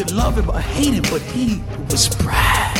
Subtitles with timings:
[0.00, 2.78] Could love him or hate him, but he was Brad.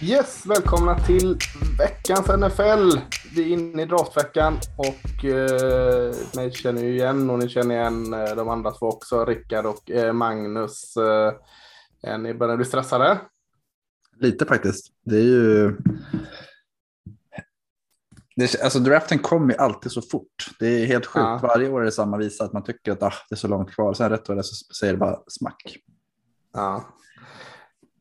[0.00, 1.38] Yes, välkomna till
[1.78, 2.98] veckans NFL.
[3.34, 8.14] Vi är inne i draftveckan och eh, mig känner ju igen och ni känner igen
[8.14, 10.96] eh, de andra två också, Rickard och eh, Magnus.
[10.96, 13.20] Eh, ni börjar bli stressade?
[14.20, 14.86] Lite faktiskt.
[15.04, 15.76] Det är ju...
[18.36, 20.50] Det, alltså draften kommer ju alltid så fort.
[20.58, 21.22] Det är helt sjukt.
[21.22, 21.40] Ja.
[21.42, 23.74] Varje år är det samma visa att man tycker att ah, det är så långt
[23.74, 23.94] kvar.
[23.94, 25.76] Sen rätt vad det så säger det bara smack.
[26.52, 26.84] Ja.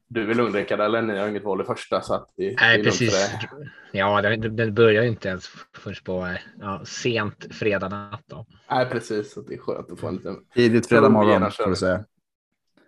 [0.07, 2.55] Du vill lugn Rickard, eller ni har inget val i första så att det, det
[2.62, 3.12] Nej, för precis.
[3.12, 3.49] dig.
[3.91, 8.23] Ja, den, den börjar ju inte ens förrän på ja, sent fredag natt.
[8.26, 8.45] Då.
[8.70, 9.34] Nej, precis.
[9.34, 10.38] Så det är skönt att få en liten...
[10.54, 12.05] Tidigt fredag morgon får du säga.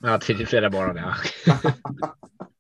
[0.02, 1.16] Ja, tidigt fredag morgon, ja.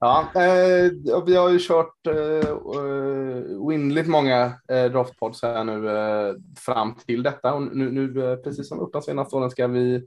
[0.00, 0.90] Ja, eh,
[1.26, 7.22] vi har ju kört eh, eh oändligt många eh, draftpods här nu eh, fram till
[7.22, 10.06] detta och nu, nu eh, precis som upp de senaste åren ska vi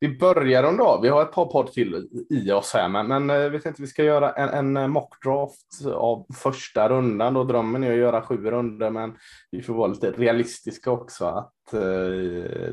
[0.00, 1.00] vi börjar om då.
[1.02, 3.88] Vi har ett par podd till i oss här, men, men eh, vi tänkte vi
[3.88, 7.34] ska göra en, en eh, mockdraft av första rundan.
[7.34, 9.16] Då drömmen är att göra sju runder, men
[9.50, 11.80] vi får vara lite realistiska också att eh,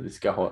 [0.04, 0.52] vi ska ha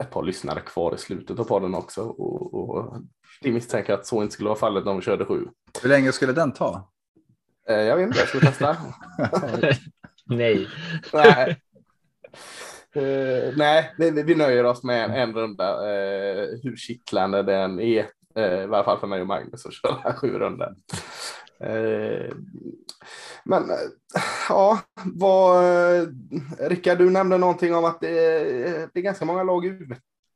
[0.00, 2.02] ett par lyssnare kvar i slutet av podden också.
[2.02, 2.96] Och, och
[3.40, 5.46] det misstänker att så inte skulle vara fallet om vi körde sju.
[5.82, 6.90] Hur länge skulle den ta?
[7.68, 8.76] Eh, jag vet inte, jag ska vi testa?
[10.26, 10.68] Nej.
[11.12, 11.60] nej.
[12.96, 15.70] Eh, nej, vi, vi nöjer oss med en, en runda.
[15.92, 20.12] eh, hur kittlande den är, eh, i alla fall för mig och Magnus att köra
[20.16, 20.74] sju runder.
[23.44, 23.70] Men
[24.48, 25.64] ja, vad,
[26.60, 29.64] Rickard, du nämnde någonting om att det, är- det är ganska många lag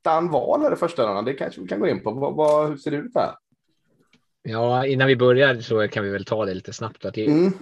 [0.09, 1.25] utan val i det första rundan.
[1.25, 2.11] Det kanske vi kan gå in på.
[2.11, 3.31] Vad, vad, hur ser det ut där?
[4.43, 7.05] Ja, innan vi börjar så kan vi väl ta det lite snabbt.
[7.05, 7.53] Att det, är, Mm.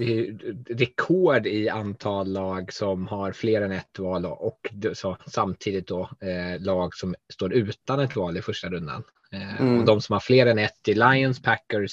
[0.71, 4.61] rekord i antal lag som har fler än ett val och
[4.93, 9.03] så, samtidigt då eh, lag som står utan ett val i första rundan.
[9.33, 9.79] Eh, Mm.
[9.81, 11.93] Och de som har fler än ett är Lions, Packers,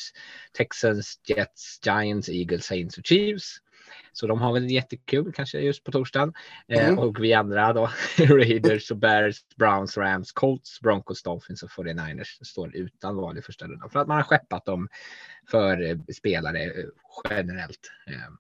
[0.58, 3.58] Texans, Jets, Giants, Eagles, Saints och Chiefs.
[4.14, 6.34] Så de har väl jättekul kanske just på torsdagen.
[6.68, 7.00] Eh, Mm.
[7.00, 12.76] och vi andra då, Raiders och Bears, Browns, Rams, Colts, Broncos, Dolphins och 49ers står
[12.76, 13.90] utan val i första rundan.
[13.90, 14.90] För att man har skeppat dem
[15.52, 16.72] för eh, spelare eh,
[17.30, 17.92] generellt.
[18.08, 18.34] Eh,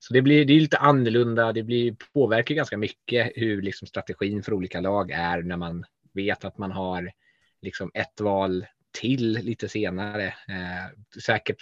[0.00, 1.52] Så det blir det är lite annorlunda.
[1.52, 6.44] Det blir, påverkar ganska mycket hur liksom strategin för olika lag är när man vet
[6.44, 7.10] att man har
[7.62, 10.26] liksom ett val till lite senare.
[10.26, 11.56] Eh, säkert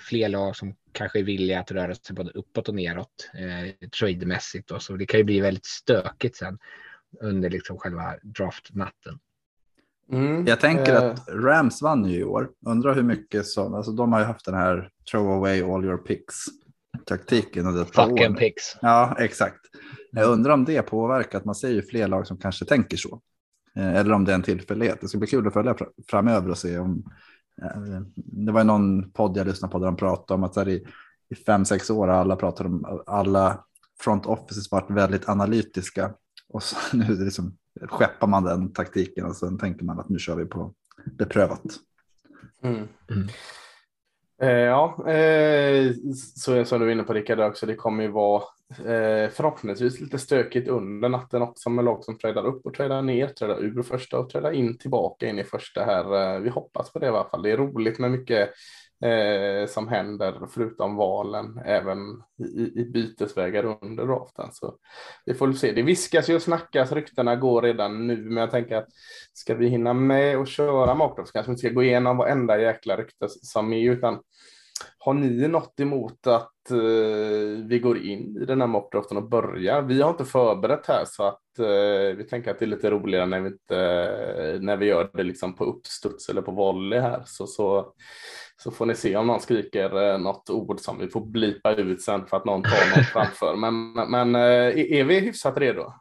[0.00, 4.70] fler lag som kanske är villiga att röra sig både uppåt och neråt eh, trademässigt.
[4.78, 6.58] Så det kan ju bli väldigt stökigt sen
[7.20, 9.18] under liksom själva draftnatten.
[10.12, 10.46] Mm.
[10.46, 12.50] Jag tänker Eh, att Rams vann ju i år.
[12.66, 15.96] Undrar hur mycket som, alltså de har ju haft den här throw away all your
[15.96, 16.34] picks
[17.04, 18.36] taktiken under ett par år.
[18.36, 18.76] Picks.
[18.82, 19.60] Ja, exakt.
[20.12, 23.20] Jag undrar om det påverkar att man ser ju fler lag som kanske tänker så.
[23.76, 25.00] Eh, Eller om det är en tillfällighet.
[25.00, 27.04] Det ska bli kul att följa fr- framöver och se om...
[27.62, 30.68] eh, Det var ju någon podd jag lyssnade på där de pratade om att här
[30.68, 30.86] i,
[31.30, 33.64] i fem, sex år har alla pratat om alla
[34.00, 36.14] front offices varit väldigt analytiska.
[36.48, 37.56] Och så nu är det liksom,
[37.88, 40.74] skeppar man den taktiken och sen tänker man att nu kör vi på
[41.18, 41.62] beprövat.
[42.62, 42.76] Mm.
[42.76, 43.28] Mm.
[44.42, 45.92] Eh, ja, eh,
[46.36, 50.18] så som du var inne på Rickard också, det kommer ju vara eh, förhoppningsvis lite
[50.18, 54.18] stökigt under natten också med lag som trädar upp och trädar ner, trädar ur första
[54.18, 56.34] och trädar in tillbaka in i första här.
[56.36, 57.42] Eh, vi hoppas på det i alla fall.
[57.42, 58.50] Det är roligt med mycket
[59.04, 61.98] eh, som händer förutom valen, även
[62.38, 64.48] i, i bytesvägar under draften.
[64.52, 64.74] Så
[65.24, 65.72] vi får se.
[65.72, 68.88] Det viskas ju och snackas, ryktena går redan nu, men jag tänker att
[69.32, 72.60] ska vi hinna med och köra mockdraft så kanske vi inte ska gå igenom varenda
[72.60, 74.18] jäkla rykte som är, utan
[74.98, 79.82] har ni något emot att eh, vi går in i den här mockdraften och börjar?
[79.82, 83.26] Vi har inte förberett här så att eh, vi tänker att det är lite roligare
[83.26, 87.22] när vi, inte, när vi gör det liksom på uppstuds eller på volley här.
[87.26, 87.92] Så, så,
[88.56, 92.02] så får ni se om någon skriker eh, något ord som vi får blipa ut
[92.02, 93.56] sen för att någon tar något framför.
[93.56, 95.92] Men, men, eh, är är vi hyfsat redo?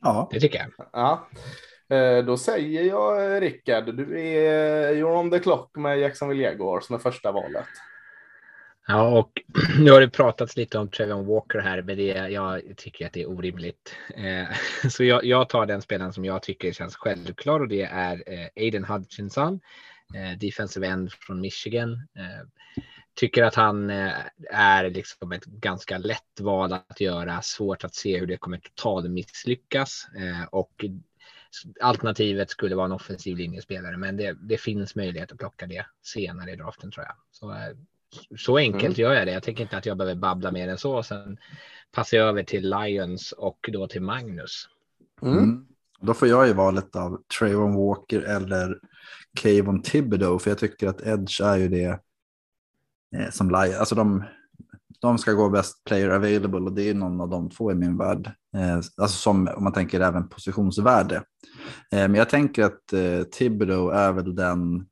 [0.00, 0.88] Ja, Det tycker jag.
[0.92, 1.28] Ja.
[1.88, 6.42] Eh, då säger jag eh, Rickard, du är eh, you're on the clock med Jacksonville
[6.42, 7.66] Jaguars alltså som är första valet.
[8.86, 9.42] Ja, och
[9.78, 13.22] nu har det pratats lite om Trevon Walker här, men det, jag tycker att det
[13.22, 13.96] är orimligt.
[14.16, 14.56] Eh,
[14.90, 18.48] så jag, jag, tar den spelaren som jag tycker känns självklar och det är eh,
[18.56, 19.60] Aiden Hutchinson,
[20.14, 21.92] eh, defensive end från Michigan.
[21.92, 22.46] Eh,
[23.14, 23.90] tycker att han
[24.50, 29.10] är liksom ett ganska lätt val att göra, svårt att se hur det kommer totalt
[29.10, 30.06] misslyckas
[30.50, 30.84] och
[31.80, 36.52] alternativet skulle vara en offensiv linjespelare, men det, det finns möjlighet att plocka det senare
[36.52, 37.14] i draften tror jag.
[37.30, 37.74] Så
[38.36, 39.00] så enkelt mm.
[39.00, 39.32] gör jag det.
[39.32, 41.02] Jag tänker inte att jag behöver babbla mer än så.
[41.02, 41.38] Sen
[41.92, 44.68] passar jag över till Lions och då till Magnus.
[45.22, 45.38] Mm.
[45.38, 45.66] Mm.
[46.00, 48.78] Då får jag ju valet av Trayvon Walker eller
[49.34, 52.00] Cavon Thibodeau, för jag tycker att Edge är ju det
[53.16, 54.24] eh, som Lions, alltså de,
[55.00, 57.96] de ska gå best player available och det är någon av de två i min
[57.96, 58.32] värld.
[58.54, 61.16] Eh, alltså som om man tänker även positionsvärde.
[61.92, 64.86] Eh, men jag tänker att eh, Tibro är väl den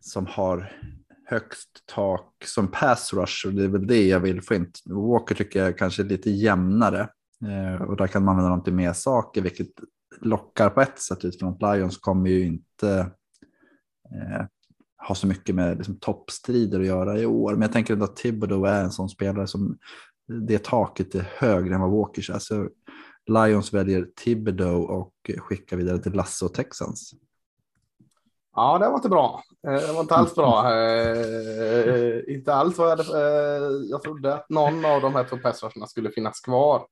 [0.00, 0.72] som har
[1.26, 4.70] högst tak som pass rush och det är väl det jag vill få in.
[4.84, 7.08] Walker tycker jag kanske är lite jämnare
[7.88, 9.68] och där kan man använda dem till mer saker, vilket
[10.20, 13.10] lockar på ett sätt utifrån att Lions kommer ju inte
[14.14, 14.46] eh,
[15.08, 17.52] ha så mycket med liksom, toppstrider att göra i år.
[17.52, 19.78] Men jag tänker ändå att Thibodeau är en sån spelare som
[20.28, 22.38] det taket är högre än vad Walkers är.
[22.38, 22.68] Så
[23.26, 27.14] Lions väljer Thibodeau och skickar vidare till Lasse och Texans.
[28.56, 29.42] Ja, det var inte bra.
[29.66, 30.72] Eh, det var inte alls bra.
[30.72, 33.18] Eh, inte alls vad jag hade.
[33.18, 36.86] Eh, jag trodde att någon av de här två passrusherna skulle finnas kvar.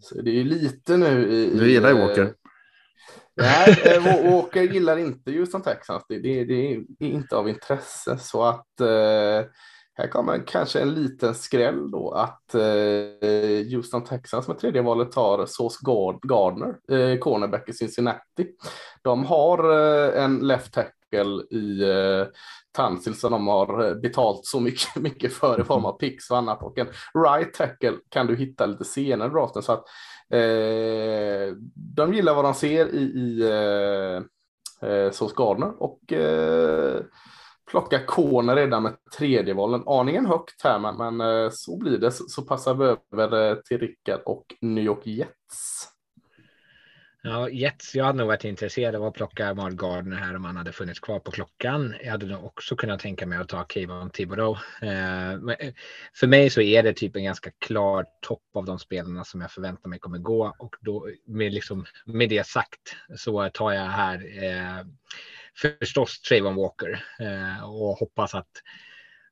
[0.00, 1.58] Så det är ju lite nu i...
[1.58, 2.34] Du gillar ju Walker.
[3.36, 4.00] Nej,
[4.30, 6.04] Walker gillar inte Houston Texans.
[6.08, 8.18] Det, det, det, är inte av intresse.
[8.18, 8.66] Så att
[9.98, 15.46] här kommer kanske en liten skräll då att eh, Houston Texans med tredje valet tar
[15.46, 15.78] Sauce
[16.22, 18.46] Gardner, eh, cornerback i Cincinnati.
[19.02, 22.26] De har eh, en left tackle i eh,
[22.72, 26.38] Tansil som de har eh, betalt så mycket, mycket för i form av picks och
[26.38, 26.88] annat och en
[27.24, 29.84] right tackle kan du hitta lite senare i draften så att
[30.30, 34.22] eh, de gillar vad de ser i, i eh,
[34.90, 37.02] eh Sauce Gardner och eh,
[37.70, 39.82] plocka corner redan med tredje valen.
[39.86, 42.10] Aningen högt här, men, men eh, så blir det.
[42.10, 45.92] Så, så passar vi över eh, till Rickard och New York Jets.
[47.28, 50.56] Ja, Jets, jag hade nog varit intresserad av att plocka Mark Gardner här om han
[50.56, 51.94] hade funnits kvar på klockan.
[52.02, 54.56] Jag hade nog också kunnat tänka mig att ta Kayvon Thibodeau.
[54.82, 55.72] Eh, eh
[56.14, 59.50] för mig så är det typ en ganska klar topp av de spelarna som jag
[59.50, 64.44] förväntar mig kommer gå och då med, liksom, med det sagt så tar jag här
[64.44, 64.86] eh,
[65.56, 68.62] förstås Trayvon Walker eh, och hoppas att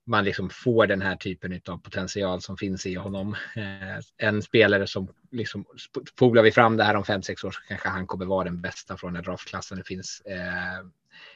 [0.07, 3.37] man liksom får den här typen av potential som finns i honom.
[3.57, 5.65] Eh, en spelare som liksom
[6.11, 8.61] spolar vi fram det här om fem sex år så kanske han kommer vara den
[8.61, 9.79] bästa från den draftklassen.
[9.79, 10.87] Det finns eh,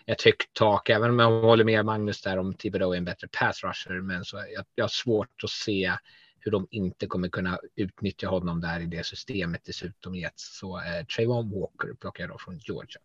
[0.07, 3.29] ett högt tak, även om jag håller med Magnus där om Thibodeau är en bättre
[3.29, 5.93] pass rusher, men så jag, jag har svårt att se
[6.41, 10.59] hur de inte kommer kunna utnyttja honom där i det systemet dessutom getts.
[10.59, 13.01] Så eh, Trayvon Walker plockar jag då från Georgia.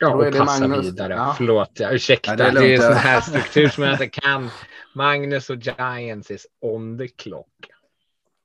[0.00, 0.86] Ja, och passa Magnus.
[0.86, 1.12] vidare.
[1.12, 1.34] Ja.
[1.36, 2.30] Förlåt, jag ursäkta.
[2.30, 4.50] Ja, det är, det är sån här struktur som jag inte kan.
[4.94, 7.46] Magnus och Giants is on the clock.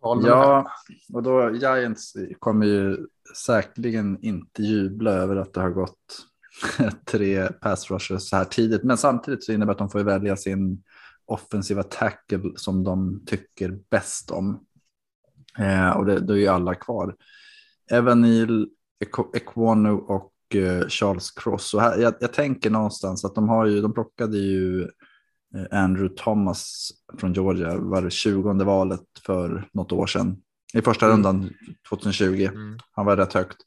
[0.01, 0.72] Ja,
[1.13, 2.98] och då Giants kommer ju
[3.36, 6.25] säkerligen inte jubla över att det har gått
[7.06, 8.83] tre pass rushers så här tidigt.
[8.83, 10.83] Men samtidigt så innebär det att de får välja sin
[11.25, 14.66] offensiva tackle som de tycker bäst om.
[15.60, 17.16] Eh, och det, då är ju alla kvar.
[17.92, 18.68] Evan Neal
[19.34, 21.69] Equano och uh, Charles Cross.
[21.69, 26.16] Så här, jag, jag, tänker någonstans att de har ju, de plockade ju uh, Andrew
[26.24, 30.42] Thomas från Georgia, var det 20 valet för något år sedan.
[30.74, 31.16] I första mm.
[31.16, 31.50] rundan
[31.90, 32.50] 2020.
[32.54, 32.78] Mm.
[32.92, 33.57] Han var rätt högt.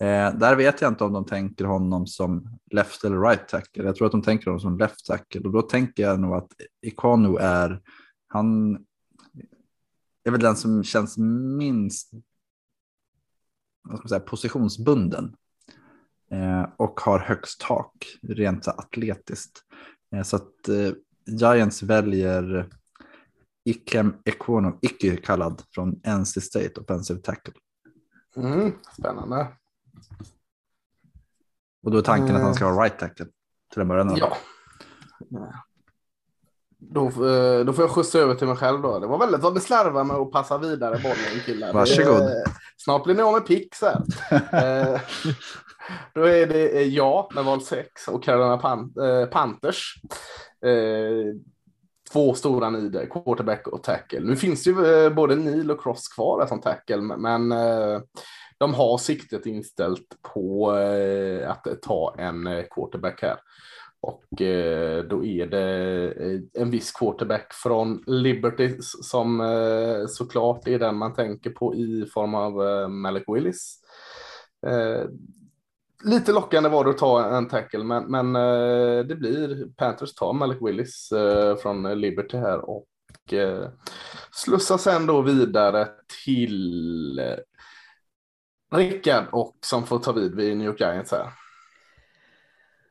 [0.00, 3.84] Eh, där vet jag inte om de tänker honom som left eller right tackle.
[3.84, 6.48] Jag tror att de tänker honom som left tackle och då tänker jag nog att
[6.82, 7.80] Ikonu är,
[8.28, 8.74] han
[10.24, 11.18] är väl den som känns
[11.58, 12.12] minst
[13.88, 15.36] vad ska man säga, positionsbunden
[16.30, 19.64] eh, och har högst tak rent så atletiskt.
[20.14, 20.92] Eh, så att eh,
[21.26, 22.68] Giants väljer
[23.64, 27.54] Ikem Ekono, icke kallad från NC State Offensive Tackle.
[28.36, 29.46] Mm, spännande.
[31.82, 33.26] Och då är tanken att han ska ha right tackle
[33.72, 34.16] till en början?
[34.16, 34.36] Ja.
[36.80, 38.98] Då, eh, då får jag skjutsa över till mig själv då.
[38.98, 41.72] Det var väldigt vad ni slarvar med att passa vidare bollen killar.
[41.72, 42.22] Varsågod.
[42.76, 44.02] Snart blir ni av med pix här.
[44.52, 45.00] Eh,
[46.14, 49.94] då är det jag med val 6 och Carolina Pan eh, Panthers.
[52.12, 54.20] Två stora nider, quarterback och tackle.
[54.20, 54.74] Nu finns ju
[55.10, 57.48] både Neil och Cross kvar som tackle, men
[58.58, 60.70] de har siktet inställt på
[61.46, 63.38] att ta en quarterback här.
[64.00, 70.78] Och eh, då är det eh, en viss quarterback från Liberty som eh, såklart är
[70.78, 73.80] den man tänker på i form av eh, Malik Willis.
[74.66, 75.04] Eh,
[76.04, 80.32] lite lockande var det att ta en tackle, men, men eh, det blir Panthers tar
[80.32, 81.08] Malik Willis
[81.62, 83.68] från Liberty här och eh,
[84.30, 85.88] slussar sen då vidare
[86.24, 87.20] till
[88.74, 91.47] Rickard och som får ta vid vid New York Giants här.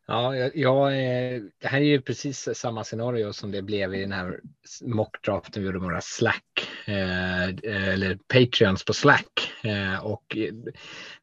[0.09, 4.11] Ja, ja, eh, det här är ju precis samma scenario som det blev i den
[4.11, 4.39] här
[4.81, 9.51] mockdraften vi gjorde med våra Slack eh, eh, eller Patreons på Slack.
[9.63, 10.53] Eh, och eh,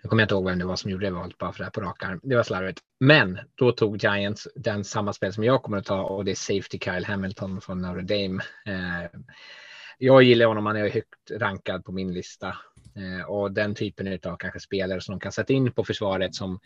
[0.02, 1.64] nu kommer jag inte ihåg vem det var som gjorde det valet bara för det
[1.64, 2.20] här på rak arm.
[2.22, 2.80] Det var slarvigt.
[3.00, 6.34] Men då tog Giants den samma spel som jag kommer att ta och det är
[6.34, 8.42] Safety Kyle Hamilton från Notre Dame.
[8.66, 9.10] Eh,
[9.98, 12.48] jag gillar honom, han är högt rankad på min lista
[12.96, 16.60] eh, och den typen av kanske spelare som de kan sätta in på försvaret som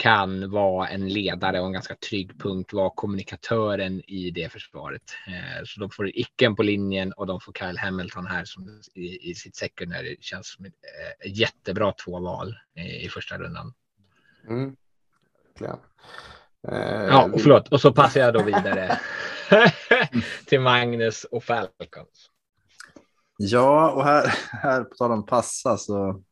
[0.00, 5.02] kan vara en ledare och en ganska trygg punkt, vara kommunikatören i det försvaret.
[5.26, 9.30] Eh, så de får Icken på linjen och de får Kyle Hamilton här som i,
[9.30, 10.16] i sitt secondary.
[10.16, 10.72] Det känns som ett
[11.24, 13.74] eh, jättebra två val i, i första rundan.
[14.48, 14.76] Mm.
[15.60, 17.68] Eh, ja, och förlåt.
[17.68, 18.98] Och så passar jag då vidare
[20.46, 22.30] till Magnus och Falcons.
[23.36, 26.22] Ja, och här, här på tal om passa så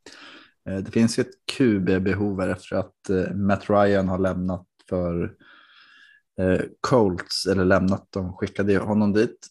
[0.76, 5.34] det finns ett QB-behov efter att eh, Matt Ryan har lämnat för
[6.38, 9.46] eh, Colts, eller lämnat, de skickade honom dit.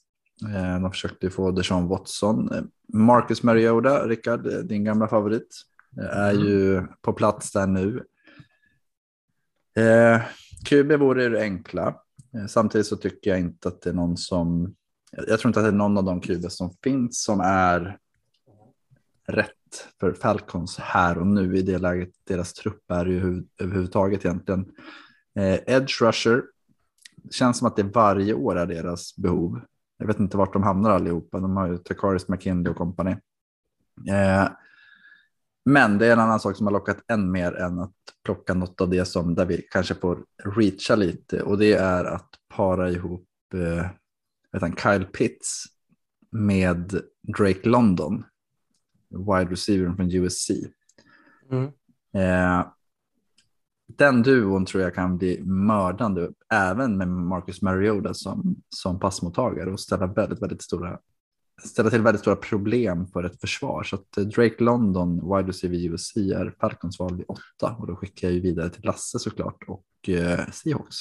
[0.81, 2.49] De försökte få Deshaun Watson.
[2.93, 5.61] Marcus Mariota, Rickard, din gamla favorit,
[6.11, 6.45] är mm.
[6.45, 8.03] ju på plats där nu.
[10.65, 11.95] QB vore det enkla.
[12.47, 14.75] Samtidigt så tycker jag inte att det är någon som,
[15.27, 17.97] jag tror inte att det är någon av de QB som finns som är
[19.27, 19.56] rätt
[19.99, 24.65] för Falcons här och nu i det läget deras trupp är ju överhuvudtaget egentligen.
[25.35, 26.43] Eh, edge rusher
[27.31, 29.61] känns som att det varje år är deras behov.
[29.97, 31.39] Jag vet inte vart de hamnar allihopa.
[31.39, 33.11] De har ju Takaris McKinley och kompani.
[34.09, 34.47] Eh,
[35.65, 37.93] men det är en annan sak som har lockat än mer än att
[38.23, 42.29] plocka något av det som där vi kanske får reacha lite och det är att
[42.55, 43.85] para ihop eh,
[44.51, 45.65] vet han, Kyle Pitts
[46.31, 47.01] med
[47.37, 48.23] Drake London
[49.09, 50.51] wide receiver från USC.
[51.51, 51.65] Mm.
[52.13, 52.67] Eh,
[53.97, 59.79] den duon tror jag kan bli mördande, även med Marcus Mariota som, som passmottagare och
[59.79, 60.99] ställa väldigt, väldigt stora
[61.63, 63.83] ställa till väldigt stora problem för ett försvar.
[63.83, 68.27] Så att Drake London, wide receiver USC, är Falcons val vid åtta och då skickar
[68.27, 70.95] jag ju vidare till Lasse såklart och eh, Seahawks.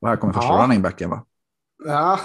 [0.00, 0.62] Och här kommer första ja.
[0.64, 1.26] running backen va?
[1.84, 2.18] Ja,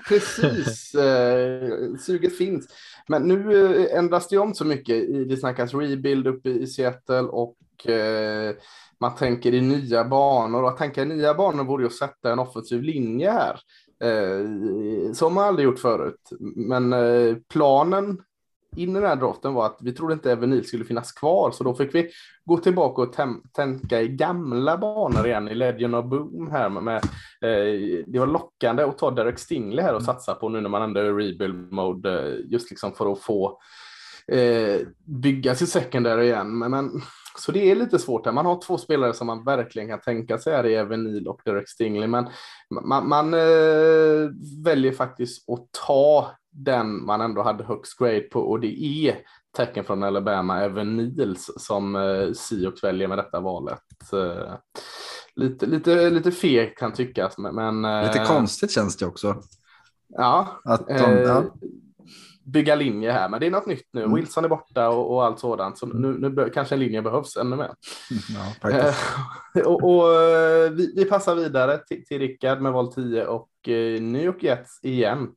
[0.08, 0.94] precis.
[0.94, 2.66] Eh, suget finns.
[3.08, 5.28] Men nu eh, ändras det om så mycket.
[5.28, 8.54] Det snackas rebuild uppe i Seattle och eh,
[9.00, 10.68] man tänker i nya banor.
[10.68, 13.60] Att tänka i nya banor vore ju att sätta en offensiv linje här.
[14.04, 16.30] Eh, som man aldrig gjort förut.
[16.56, 18.18] Men eh, planen
[18.76, 21.64] in i den här draften var att vi trodde inte Evenil skulle finnas kvar, så
[21.64, 22.10] då fick vi
[22.44, 23.16] gå tillbaka och
[23.52, 28.82] tänka i gamla banor igen i Legend of Boom här med, eh, det var lockande
[28.82, 31.72] att ta Derek Stingley här och satsa på nu när man ändå är i rebuild
[31.72, 33.58] mode, eh, just liksom för att få
[34.28, 36.58] eh, bygga sitt secondary igen.
[36.58, 37.02] Men, men,
[37.38, 38.32] så det är lite svårt här.
[38.32, 41.68] Man har två spelare som man verkligen kan tänka sig är i Evenil och Derek
[41.68, 42.28] Stingley, men
[42.84, 44.30] man, man eh,
[44.64, 49.16] väljer faktiskt att ta den man ändå hade högst grade på och det är
[49.56, 53.82] tecken från Alabama, Evan Niels som eh, Sioux väljer med detta valet.
[54.12, 54.54] Eh,
[55.36, 57.84] lite, lite, lite feg kan tyckas, men...
[57.84, 59.42] Eh, lite konstigt känns det också.
[60.08, 61.44] Ja, att de, eh, ja.
[62.52, 64.02] Bygga linje här, men det är något nytt nu.
[64.02, 64.14] Mm.
[64.14, 67.56] Wilson är borta och, och allt sådant, så nu, nu kanske en linje behövs ännu
[67.56, 67.70] mer.
[68.62, 73.26] Ja, eh, och, och eh, vi, vi, passar vidare till, till Rickard med val 10
[73.26, 73.50] och
[74.00, 75.28] New York Jets igen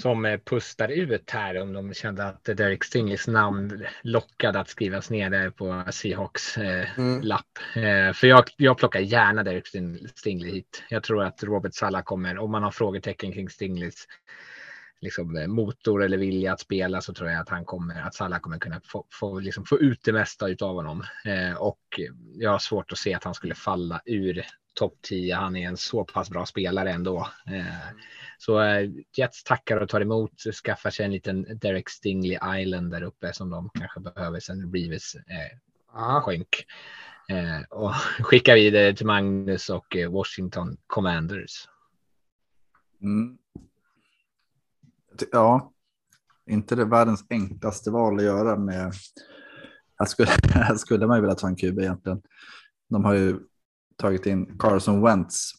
[0.00, 5.10] som eh, pustar ut här om de kände att Derek Stingleys namn lockade att skrivas
[5.10, 7.22] ner där på Seahawks eh, mm.
[7.22, 7.58] lapp.
[7.74, 9.66] Eh, för jag, jag plockar gärna Derek
[10.14, 10.82] Stingley hit.
[10.88, 14.06] Jag tror att Robert Salla kommer, om man har frågetecken kring Stingleys
[15.00, 18.40] liksom, eh, motor eller vilja att spela så tror jag att han kommer, att Salah
[18.40, 21.04] kommer kunna få, få, liksom, få ut det mesta av honom.
[21.24, 21.80] Eh, och
[22.34, 24.44] jag har svårt att se att han skulle falla ur
[24.78, 25.34] topp 10.
[25.34, 27.28] Han är en så pass bra spelare ändå.
[27.46, 27.96] Eh,
[28.38, 30.32] så eh, Jets tackar och tar emot,
[30.64, 35.14] skaffar sig en liten Derek Stingley Island där uppe som de kanske behöver sen Reeves
[35.14, 36.66] eh, skänk.
[37.28, 41.68] Eh, och skickar vidare till Magnus och eh, Washington Commanders.
[43.02, 43.38] Mm.
[45.32, 45.72] Ja,
[46.50, 48.92] inte det världens enklaste val att göra med.
[49.98, 52.22] Här skulle, här skulle man ju vilja ta en QB egentligen.
[52.88, 53.38] De har ju
[53.96, 55.52] tagit in Carson Wentz.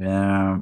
[0.00, 0.58] Eh,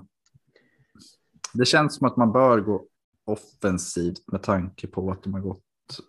[1.54, 2.86] det känns som att man bör gå
[3.24, 5.64] offensivt med tanke på att de har gått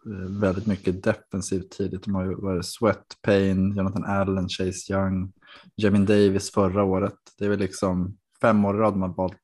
[0.05, 2.03] eh, väldigt mycket defensivt tidigt.
[2.03, 5.33] De har ju varit Sweat, Payne, Jonathan Allen, Chase Young,
[5.75, 7.15] Jamin Davis förra året.
[7.37, 9.37] Det är väl liksom fem år i rad man har valt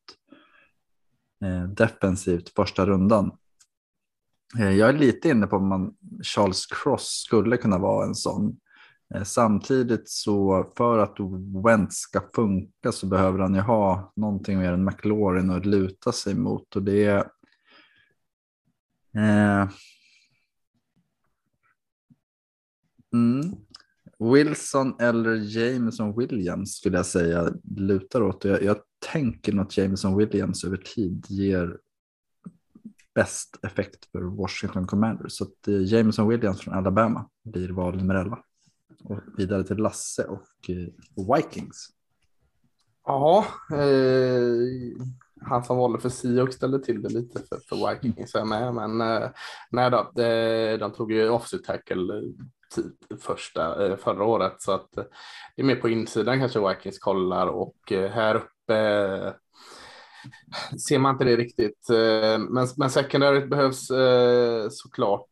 [1.44, 3.32] Eh, defensivt första rundan.
[4.60, 8.60] Eh, jag är lite inne på om man Charles Cross skulle kunna vara en sån.
[9.16, 11.16] Eh, samtidigt så för att
[11.66, 16.36] Wentz ska funka så behöver han ju ha någonting mer än McLaurin att luta sig
[16.36, 17.20] mot och det är
[19.16, 19.70] eh,
[23.14, 23.56] mm,
[24.20, 28.46] Wilson eller Jameson Williams skulle jag säga lutar åt.
[28.46, 31.78] Jag, jag tänker nog att Jameson Williams över tid ger
[33.16, 35.32] bäst effekt för Washington Commanders.
[35.32, 38.40] Så att eh, Jameson Williams från Alabama blir val nummer 11.
[39.04, 41.90] Och vidare till Lasse och eh, Vikings.
[43.06, 45.04] Ja, eh,
[45.42, 49.02] han som valde för Seahawks ställde till det lite för, för Vikings är med, men
[49.02, 49.30] eh,
[49.72, 52.24] nej då, de, de tog ju offset tackle eh,
[52.76, 55.04] Typ första eh, förra året så att eh,
[55.56, 59.34] det är mer på insidan kanske Vikings kollar och eh, här uppe
[60.88, 61.88] ser man inte det riktigt.
[62.50, 63.88] Men, men secondaryt behövs
[64.70, 65.30] såklart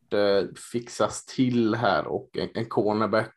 [0.72, 3.34] fixas till här och en, en cornerback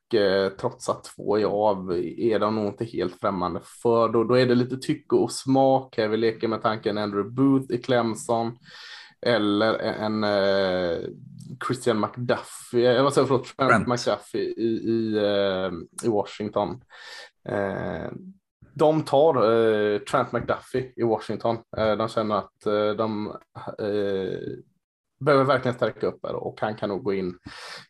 [0.59, 4.09] trots att två är av är de nog inte helt främmande för.
[4.09, 6.07] Då, då är det lite tycke och smak här.
[6.07, 8.57] Vi leker med tanken Andrew Booth i Clemson
[9.21, 11.01] eller en, en
[11.67, 15.17] Christian McDuffie, jag vad säger förlåt, Trent McDuffie i, i,
[16.03, 16.81] i Washington
[18.73, 21.57] de tar eh, Trent McDuffie i Washington.
[21.77, 23.27] Eh, de känner att eh, de
[23.79, 24.39] eh,
[25.19, 27.37] behöver verkligen stärka upp här och han kan nog gå in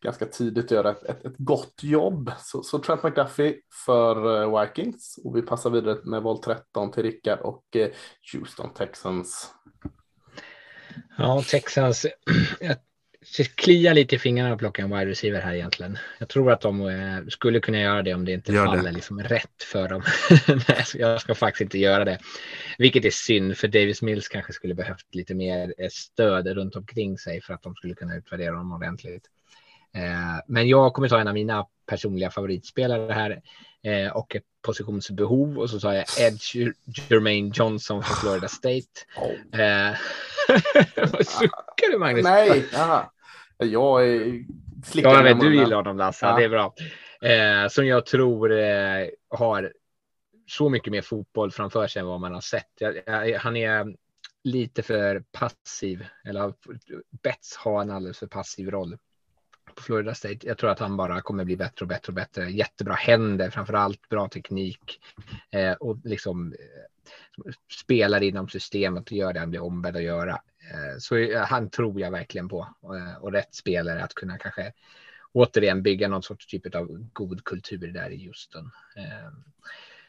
[0.02, 2.32] ganska tidigt och göra ett, ett, ett gott jobb.
[2.40, 7.04] Så, så, Trent McDuffie för eh, Vikings och vi passar vidare med val 13 till
[7.04, 7.90] Rickard och eh,
[8.34, 9.52] Houston Texans.
[11.18, 12.06] Ja, Texans.
[13.56, 15.98] kliar lite i fingrarna att plocka en wide receiver här egentligen.
[16.20, 18.92] Jag tror att de eh, skulle kunna göra det om det inte Gör faller det.
[18.92, 20.04] liksom rätt för dem.
[20.48, 22.20] Nej, jag ska faktiskt inte göra det.
[22.78, 27.18] Vilket är synd, för Davis Mills kanske skulle behövt lite mer eh, stöd runt omkring
[27.18, 29.24] sig för att de skulle kunna utvärdera dem ordentligt.
[29.94, 33.42] Eh, men jag kommer ta en av mina personliga favoritspelare här
[34.14, 36.56] och ett positionsbehov och så sa jag Edge
[37.10, 38.88] Jermaine Johnson från Florida State.
[39.18, 39.96] Oh.
[41.12, 42.24] Vad suckar du Magnus?
[42.24, 43.12] Nej, aha.
[43.58, 44.44] jag är
[44.94, 46.38] Ja, men du gillar honom Lasse, ja.
[46.38, 46.74] det är bra.
[47.22, 49.74] Eh, som jag tror eh, har
[50.48, 52.70] så mycket mer fotboll framför sig än vad man har sett.
[52.80, 53.96] Jag, jag, han är
[54.44, 56.54] lite för passiv, eller
[57.24, 58.98] Betts har en alldeles för passiv roll
[59.82, 60.48] på Florida State.
[60.48, 62.52] Jag tror att han bara kommer bli bättre och bättre och bättre.
[62.52, 65.00] Jättebra händer, framför allt bra teknik
[65.52, 70.42] eh, och liksom eh, spelar inom systemet och gör det han blir ombedd att göra.
[70.72, 74.74] Eh, så eh, han tror jag verkligen på eh, och rätt spelare att kunna kanske
[75.32, 78.72] återigen bygga någon sorts typ av god kultur där i Houston.
[78.96, 79.32] Eh,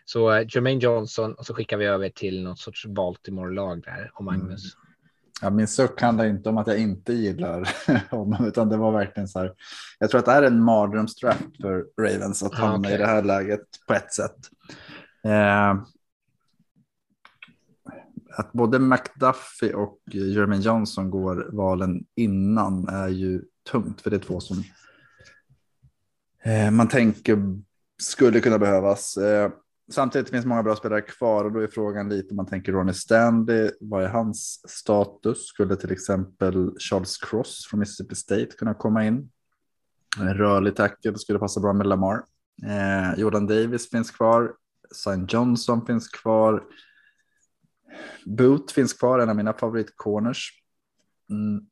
[0.05, 4.25] så eh, Jermaine Johnson och så skickar vi över till något sorts Baltimore-lag där och
[4.25, 4.75] Magnus.
[4.75, 4.92] Mm.
[5.41, 7.69] Ja, min suck handlar inte om att jag inte gillar
[8.11, 9.53] honom, utan det var verkligen så här.
[9.99, 12.95] Jag tror att det är en mardrömsdraft för Ravens att hamna okay.
[12.95, 14.37] i det här läget på ett sätt.
[15.25, 15.83] Eh,
[18.37, 24.21] att både McDuffie och Jermaine Johnson går valen innan är ju tungt, för det är
[24.21, 24.65] två som
[26.43, 27.39] eh, man tänker
[28.03, 29.17] skulle kunna behövas.
[29.17, 29.51] Eh,
[29.93, 32.95] Samtidigt finns många bra spelare kvar och då är frågan lite om man tänker Ronnie
[32.95, 33.71] Stanley.
[33.81, 35.47] Vad är hans status?
[35.47, 39.31] Skulle till exempel Charles Cross från Mississippi State kunna komma in?
[40.19, 42.25] En rörlig tackle skulle passa bra med Lamar.
[42.67, 44.55] Eh, Jordan Davis finns kvar.
[44.95, 46.65] Sign Johnson finns kvar.
[48.27, 50.63] Boot finns kvar, en av mina favoritcorners.
[51.31, 51.67] Mm.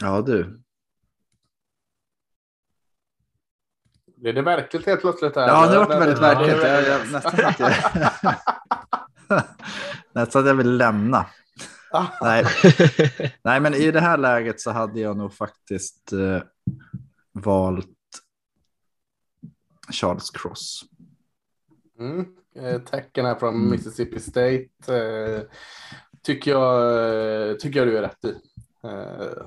[0.00, 0.62] Ja du,
[4.20, 5.36] Blev det verkligt helt plötsligt?
[5.36, 5.48] Här?
[5.48, 6.62] Ja, det var väldigt verkligt.
[6.62, 7.72] Jag, jag, nästan, att jag,
[10.12, 11.26] nästan att jag vill lämna.
[12.20, 12.44] Nej.
[13.42, 16.42] Nej, men i det här läget så hade jag nog faktiskt eh,
[17.32, 17.88] valt
[19.92, 20.84] Charles Cross.
[21.98, 22.26] Mm.
[22.56, 23.70] Eh, tacken här från mm.
[23.70, 25.42] Mississippi State eh,
[26.22, 28.34] tycker, jag, eh, tycker jag du är rätt i.
[28.84, 29.46] Eh,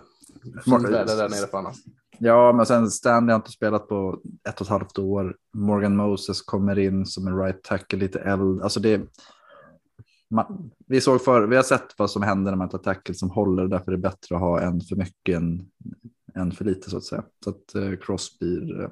[0.65, 1.73] där nere för honom.
[2.23, 5.35] Ja, men sen Stanley har inte spelat på ett och ett halvt år.
[5.53, 8.63] Morgan Moses kommer in som en right tackle, lite äldre.
[8.63, 9.01] Alltså det,
[10.29, 13.29] man, vi, såg för, vi har sett vad som händer när man tar tackle som
[13.29, 13.67] håller.
[13.67, 15.65] Därför är det bättre att ha en för mycket än,
[16.35, 17.23] än för lite så att säga.
[17.43, 18.89] Så att eh, Cross blir eh,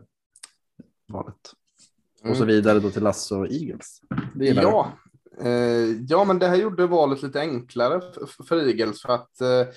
[1.07, 1.53] valet.
[2.23, 4.01] Och så vidare då till Lasse och Eagles.
[4.35, 4.71] Det gillar jag.
[4.71, 4.91] Ja,
[5.49, 9.67] eh, ja, men det här gjorde valet lite enklare för, för Eagles för att eh,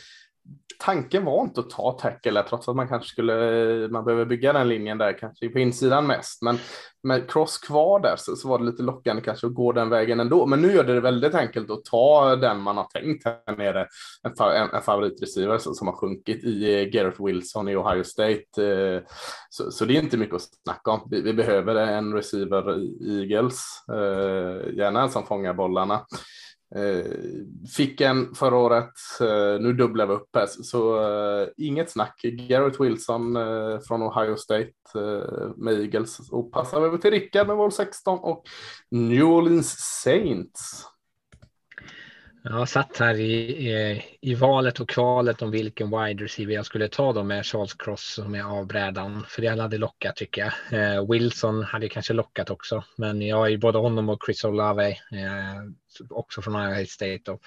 [0.84, 4.68] tanken var inte att ta tackle trots att man kanske skulle, man behöver bygga den
[4.68, 6.42] linjen där kanske på insidan mest.
[6.42, 6.58] Men
[7.02, 10.20] med Cross kvar där så, så var det lite lockande kanske att gå den vägen
[10.20, 10.46] ändå.
[10.46, 13.86] Men nu gör det det väldigt enkelt att ta den man har tänkt här nere.
[14.22, 17.76] En, fa- en, en favoritreceiver som, som har sjunkit i eh, Gareth Garrett Wilson i
[17.76, 18.64] Ohio State.
[18.66, 19.02] Eh,
[19.50, 21.08] så, så det är inte mycket att snacka om.
[21.10, 26.00] Vi, vi behöver en receiver i Eagles, eh, gärna en som fångar bollarna.
[26.74, 27.12] Eh,
[27.76, 32.20] fick en förra året, eh, nu dubblar vi upp här, så, eh, inget snack.
[32.22, 33.36] Garrett Wilson
[33.88, 34.72] från Ohio State
[35.56, 38.44] med Eagles och passar över till Rickard med val 16 och
[38.90, 40.91] New Orleans Saints.
[42.44, 43.32] Jag satt här i,
[43.70, 47.74] i, i valet och kvalet om vilken wide receiver jag skulle ta då med Charles
[47.74, 49.24] Cross som är avbrädan.
[49.28, 50.96] För det hade lockat tycker jag.
[50.96, 52.84] Eh, Wilson hade kanske lockat också.
[52.96, 54.88] Men jag är ju både honom och Chris Olave.
[54.88, 57.30] Eh, också från Iowa State.
[57.30, 57.42] Och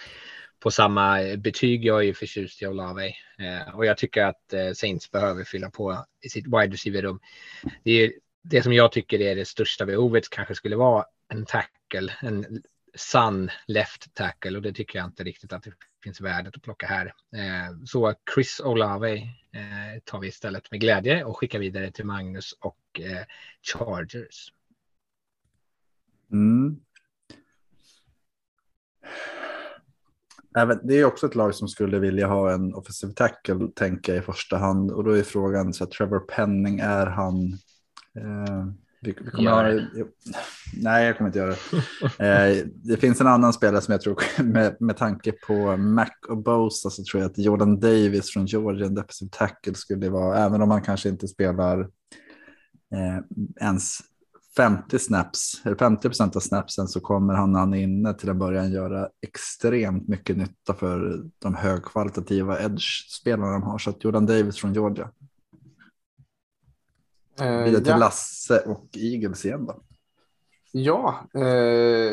[0.60, 1.86] på samma betyg.
[1.86, 3.08] Jag är ju förtjust i Olave.
[3.40, 7.20] Eh, och jag tycker att eh, Saints behöver fylla på i sitt wide receiver-rum.
[7.84, 12.14] Det, det som jag tycker är det största behovet kanske skulle vara en tackle.
[12.22, 12.62] En
[12.96, 15.72] sann left tackle och det tycker jag inte riktigt att det
[16.04, 17.06] finns värdet att plocka här.
[17.36, 22.52] Eh, så Chris Olave eh, tar vi istället med glädje och skickar vidare till Magnus
[22.60, 23.26] och eh,
[23.62, 24.54] Chargers.
[26.32, 26.80] Mm.
[30.58, 34.24] Även, det är också ett lag som skulle vilja ha en offensiv tackle, tänker jag
[34.24, 34.92] i första hand.
[34.92, 37.54] Och då är frågan, så att Trevor Penning, är han...
[38.16, 38.66] Eh,
[39.06, 40.06] vi, vi kommer Gör det.
[40.74, 41.56] nej, jag kommer inte göra
[42.20, 42.58] det.
[42.60, 46.38] eh, det finns en annan spelare som jag tror, med, med tanke på Mac och
[46.38, 50.62] Bosa, så tror jag att Jordan Davis från Georgia, en defensive tackle, skulle vara, även
[50.62, 51.80] om han kanske inte spelar
[52.96, 53.20] eh,
[53.62, 54.00] ens
[54.58, 58.30] 50 snaps, eller 50 procent av snapsen så kommer han när han är inne till
[58.30, 63.78] en början göra extremt mycket nytta för de högkvalitativa edge-spelarna de har.
[63.78, 65.10] Så att Jordan Davis från Georgia.
[67.40, 67.98] Eh, Vidare till ja.
[67.98, 69.82] Lasse och Eagles igen då.
[70.72, 71.44] Ja, eh,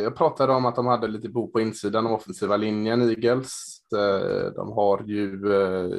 [0.02, 3.71] jag pratade om att de hade lite bo på insidan av offensiva linjen, Eagles.
[3.92, 5.98] Eh, de har ju eh,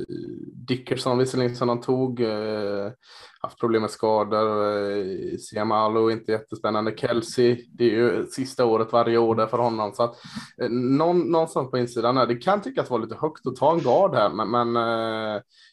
[0.67, 2.91] Dickerson visserligen som de tog, eh,
[3.39, 5.37] haft problem med skador.
[5.37, 6.97] Siamalo inte jättespännande.
[6.97, 9.93] Kelsey, det är ju sista året varje år där för honom.
[9.93, 10.15] Så att,
[10.69, 14.15] någon, någonstans på insidan här, det kan tyckas vara lite högt att ta en gard
[14.15, 14.75] här, men, men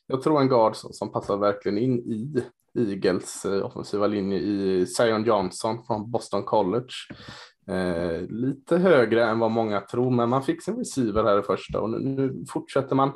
[0.06, 2.42] jag tror en gard som, som passar verkligen in i
[2.78, 6.94] Eagles offensiva linje i Zion Johnson från Boston College.
[7.68, 11.80] Eh, lite högre än vad många tror, men man fick sin receiver här i första
[11.80, 13.12] och nu, nu fortsätter man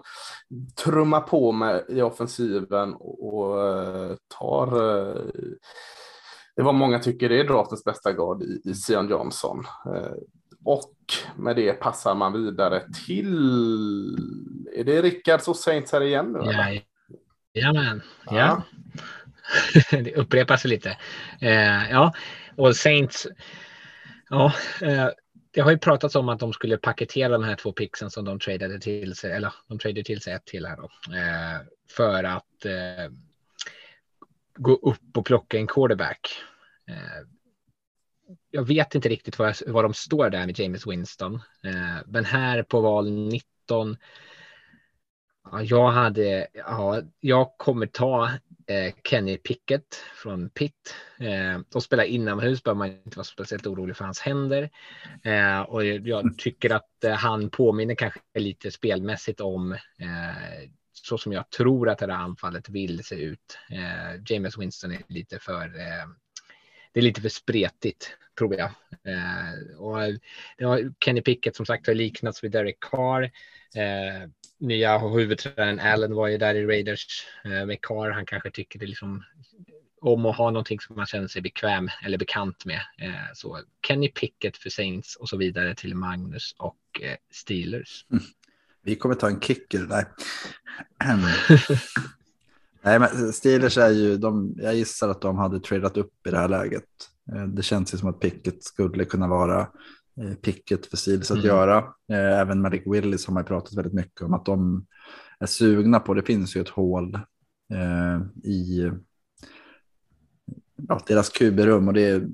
[0.85, 5.23] trumma på med i offensiven och, och eh, tar eh,
[6.57, 9.65] det var många tycker det är draftens bästa guard i, i Zion Johnson.
[9.87, 10.13] Eh,
[10.65, 10.95] och
[11.37, 13.35] med det passar man vidare till,
[14.77, 16.39] är det Rickards och Saints här igen nu?
[16.39, 16.53] eller?
[16.53, 16.81] Ja,
[17.55, 18.03] jajamän.
[18.27, 18.33] Ja.
[18.33, 18.63] Ja.
[19.99, 20.97] det upprepar sig lite.
[21.91, 22.13] Ja,
[22.57, 23.27] och Saints.
[24.31, 25.09] Ja, eh,
[25.51, 28.39] det har ju pratats om att de skulle paketera de här två pixen som de
[28.39, 32.65] tradade till sig, eller de tradade till sig ett till här då, eh, för att
[32.65, 33.13] eh,
[34.57, 36.31] gå upp och plocka en quarterback.
[36.89, 37.29] Eh,
[38.51, 41.35] jag vet inte riktigt var, de står där med James Winston,
[41.65, 43.97] eh, men här på val 19
[45.51, 48.31] Ja, jag hade, ja, jag kommer ta
[49.05, 50.95] Kenny Pickett från Pitt.
[51.19, 54.71] Eh, de spelar inomhus, bör man inte vara speciellt orolig för hans händer.
[55.23, 61.19] Eh, och jag, jag tycker att eh, han påminner kanske lite spelmässigt om eh, så
[61.19, 63.59] som jag tror att det här anfallet vill se ut.
[63.71, 66.07] Eh, James Winston är lite för, eh,
[66.93, 68.71] det är lite för spretigt tror jag.
[69.05, 69.99] Eh, och
[71.05, 73.23] Kenny Pickett som sagt har liknats vid Derek Carr.
[73.77, 78.11] Eh, nya huvudtränaren Allen var ju där i Raiders eh, med Carr.
[78.11, 79.25] Han kanske tycker det liksom
[80.01, 82.81] om att ha någonting som man känner sig bekväm eller bekant med.
[82.99, 88.07] Eh, så Kenny Pickett för Saints och så vidare till Magnus och eh, Steelers.
[88.83, 90.07] Vi kommer ta en kicker där.
[92.83, 96.39] Nej, men Steelers är ju, de, jag gissar att de hade tradat upp i det
[96.39, 96.85] här läget.
[97.55, 99.69] Det känns ju som att Pickett skulle kunna vara
[100.21, 101.47] eh, Pickett för Steelers att Mm.
[101.47, 101.79] göra.
[102.09, 104.87] Eh, Även Malik Willis har man pratat väldigt mycket om att de
[105.41, 106.15] är sugna på.
[106.15, 107.15] Det finns ju ett hål
[107.73, 108.91] eh, i
[110.89, 112.29] ja, deras QB-rum och det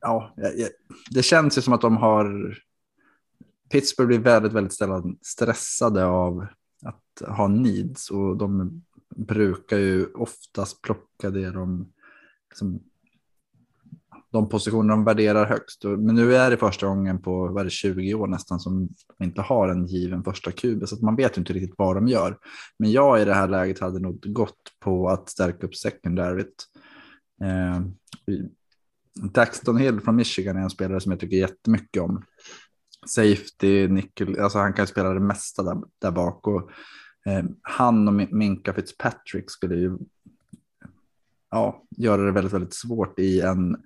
[0.00, 0.34] ja,
[1.10, 2.54] det känns ju som att de har
[3.70, 6.46] Pittsburgh blir väldigt, väldigt ställa- stressade av
[6.84, 8.82] att ha needs och de
[9.16, 11.92] brukar ju oftast plocka det de
[12.50, 12.82] liksom
[14.32, 15.84] de positioner de värderar högst.
[15.84, 19.24] Men nu är det första gången på vad är det, 20 år nästan som de
[19.24, 20.88] inte har en given första kub.
[20.88, 22.38] så att man vet inte riktigt vad de gör.
[22.78, 26.64] Men jag i det här läget hade nog gått på att stärka upp secondaryt.
[27.42, 27.80] Eh,
[29.32, 32.22] Daxton Hill från Michigan är en spelare som jag tycker jättemycket om.
[33.06, 36.46] Safety, nickel, alltså han kan spela det mesta där, där bak.
[36.46, 36.70] Och,
[37.26, 39.98] eh, han och Minka Fitzpatrick skulle ju
[41.50, 43.76] ja, göra det väldigt, väldigt svårt i en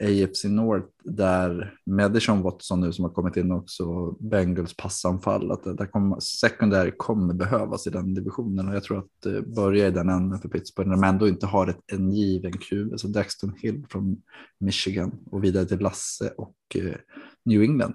[0.00, 5.86] AFC North där Madison Watson nu som har kommit in också, Bengals passanfall, att där
[5.86, 9.90] kommer, secondary kommer behövas i den divisionen och jag tror att eh, det börjar i
[9.90, 13.54] den änden för Pittsburgh när de ändå inte har ett, en given QB, så Daxton
[13.58, 14.22] Hill från
[14.58, 16.96] Michigan och vidare till Lasse och eh,
[17.44, 17.94] New England.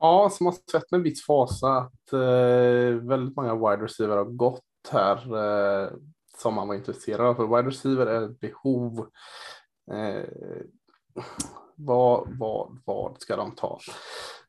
[0.00, 4.62] Ja, som har sett med viss fasa att eh, väldigt många wide receiver har gått
[4.90, 5.90] här eh,
[6.38, 7.34] som man var intresserad av.
[7.34, 9.06] För wide receiver är ett behov
[9.92, 10.24] Eh,
[11.74, 13.78] vad, vad, vad ska de ta?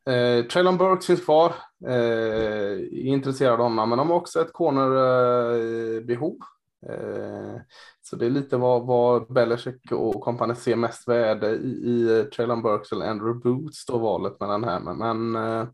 [0.09, 1.55] Eh, Traylon Burks finns kvar.
[1.87, 6.37] Eh, är intresserad av honom, men de har också ett cornerbehov.
[6.87, 7.61] Eh,
[8.01, 12.61] så det är lite vad, vad Belichick och kompani ser mest värde i, i Traylon
[12.61, 14.79] Burks eller Andrew Boots då valet mellan här.
[14.79, 15.67] Men, men eh,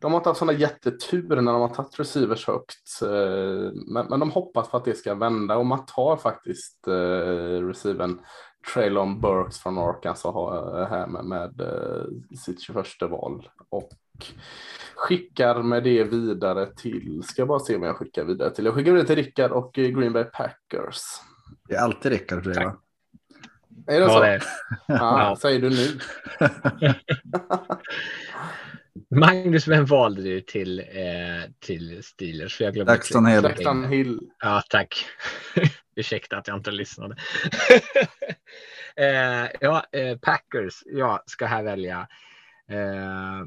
[0.00, 3.02] de har inte haft sådana jättetur när de har tagit receivers högt.
[3.02, 7.66] Eh, men, men de hoppas på att det ska vända och man tar faktiskt eh,
[7.66, 8.20] receiven
[8.72, 13.90] Traylon Burks från Arkansas eh, här med, med eh, sitt 21 val och
[14.94, 18.74] skickar med det vidare till, ska jag bara se om jag skickar vidare till, jag
[18.74, 21.02] skickar vidare till Rickard och eh, Green Bay Packers.
[21.68, 22.76] Det är alltid Rickard för dig va?
[23.86, 24.20] Är det ja, så?
[24.20, 24.42] Det.
[24.86, 26.00] Ja, säger du nu.
[29.20, 32.56] Magnus, vem valde du till, eh, till Steelers?
[32.56, 33.42] För jag glömde Daxton Hill.
[33.42, 34.20] Daxton Hill.
[34.42, 35.06] Ja, tack.
[35.96, 37.16] Ursäkta att jag inte lyssnade.
[38.96, 40.82] eh, ja, eh, Packers.
[40.86, 42.08] Jag ska här välja.
[42.70, 43.44] Eh,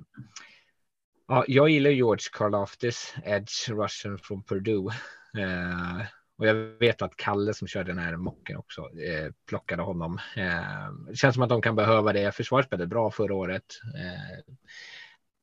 [1.27, 4.93] ja, jag gillar George Karloftis Edge Russian från Purdue.
[5.38, 6.05] Eh,
[6.38, 10.19] och jag vet att Kalle som körde den här mocken också eh, plockade honom.
[10.36, 12.31] Eh, det känns som att de kan behöva det.
[12.31, 13.65] Försvaret spelade bra förra året.
[13.95, 14.53] Eh,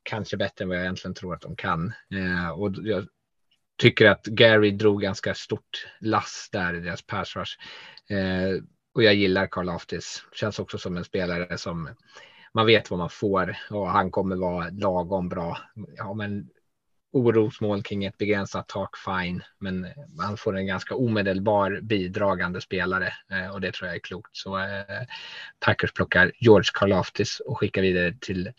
[0.03, 1.93] kanske bättre än vad jag egentligen tror att de kan.
[2.11, 3.07] Eh, och jag
[3.77, 7.59] tycker att Gary drog ganska stort lass där i deras pass rush.
[8.11, 8.63] Eh,
[8.95, 10.25] och jag gillar Carl Aftis.
[10.33, 11.89] Känns också som en spelare som
[12.55, 15.59] man vet vad man får och han kommer vara lagom bra.
[15.97, 16.49] Ja, men
[17.13, 19.87] orosmål kring ett begränsat tak, fine, men
[20.19, 24.37] han får en ganska omedelbar bidragande spelare eh, och det tror jag är klokt.
[24.37, 25.07] Så eh,
[25.61, 28.53] Packers plockar George Karlaftis och skickar vidare till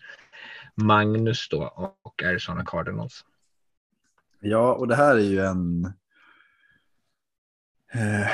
[0.75, 3.25] Magnus då och Arizona Cardinals.
[4.47, 5.85] Ja, och det här är ju en...
[7.93, 8.27] Eh,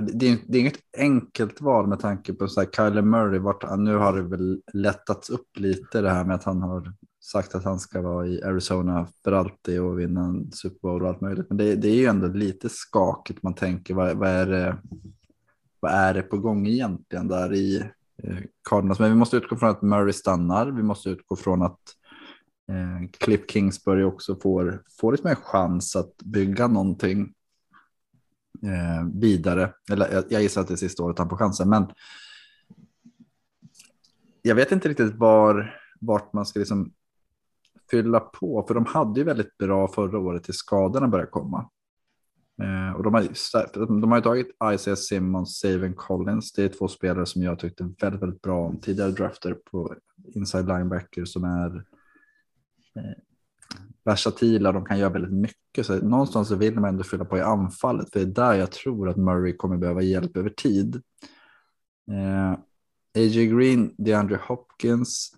[0.00, 3.38] det, är, det är inget enkelt val med tanke på så här Kyler Murray.
[3.38, 7.54] Vart, nu har det väl lättats upp lite det här med att han har sagt
[7.54, 11.20] att han ska vara i Arizona för alltid och vinna en Super Bowl och allt
[11.20, 11.46] möjligt.
[11.48, 13.42] Men det, det är ju ändå lite skakigt.
[13.42, 14.78] Man tänker vad, vad, är det,
[15.80, 17.76] vad är det på gång egentligen där i
[18.22, 18.98] eh, Cardinals?
[18.98, 20.66] Men vi måste utgå från att Murray stannar.
[20.70, 21.80] Vi måste utgå från att
[22.68, 27.34] Eh, Cliff Kingsbury också får, får lite mer chans att bygga någonting
[28.62, 29.72] eh, vidare.
[29.90, 31.86] Eller jag, jag gissar att det är sista året han får chansen, men
[34.42, 36.92] jag vet inte riktigt var, vart man ska liksom
[37.90, 41.70] fylla på, för de hade ju väldigt bra förra året till skadorna började komma.
[42.62, 46.52] Eh, och de har, de har ju tagit Isaiah Simmons, Saven Collins.
[46.52, 49.94] Det är två spelare som jag tyckte väldigt, väldigt bra om tidigare drafter på
[50.34, 51.82] inside linebacker som är eh,
[52.94, 53.02] Eh,
[54.04, 55.86] versatila, de kan göra väldigt mycket.
[55.86, 58.72] Så någonstans så vill man ändå fylla på i anfallet, för det är där jag
[58.72, 61.02] tror att Murray kommer behöva hjälp över tid.
[62.10, 62.52] Eh,
[63.14, 63.46] A.J.
[63.46, 65.36] Green, DeAndre Hopkins,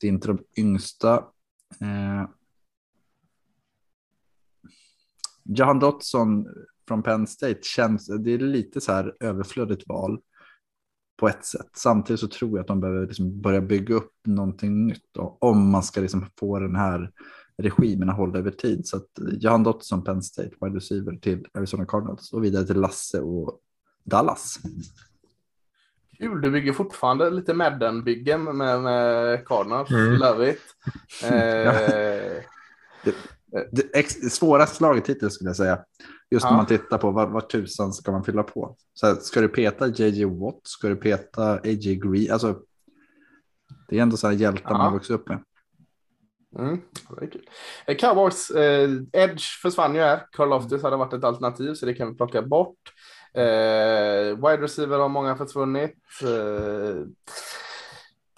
[0.00, 1.14] det är inte de yngsta.
[1.80, 2.28] Eh,
[5.42, 6.46] Jahan Dotson
[6.88, 10.20] från Penn State känns, det är lite så här överflödigt val
[11.16, 11.70] på ett sätt.
[11.76, 15.70] Samtidigt så tror jag att de behöver liksom börja bygga upp någonting nytt då, om
[15.70, 17.10] man ska liksom få den här
[17.58, 18.86] regimen att hålla över tid.
[18.86, 23.20] Så att Johan Dotson, Penn State, wide receiver till Arizona Cardinals och vidare till Lasse
[23.20, 23.60] och
[24.04, 24.58] Dallas.
[26.18, 29.90] Kul, du bygger fortfarande lite Madden-byggen med, med Cardinals.
[29.90, 30.12] Mm.
[30.12, 30.60] Love it.
[31.24, 32.42] Eh,
[33.04, 33.14] det,
[33.72, 35.78] det svåraste laget hittills skulle jag säga.
[36.30, 36.50] Just ja.
[36.50, 38.76] när man tittar på vad, vad tusan ska man fylla på.
[38.94, 40.60] Så här, ska du peta JJ Watt?
[40.62, 42.32] Ska du peta AJ Green?
[42.32, 42.58] Alltså,
[43.88, 44.78] det är ändå så här hjältar ja.
[44.78, 45.42] man vuxit upp med.
[46.58, 46.80] Mm,
[47.86, 50.26] eh, Cowboys, eh, Edge försvann ju här.
[50.32, 52.92] Carl Loftus hade varit ett alternativ så det kan vi plocka bort.
[53.34, 55.96] Eh, wide receiver har många försvunnit.
[56.22, 57.02] Eh,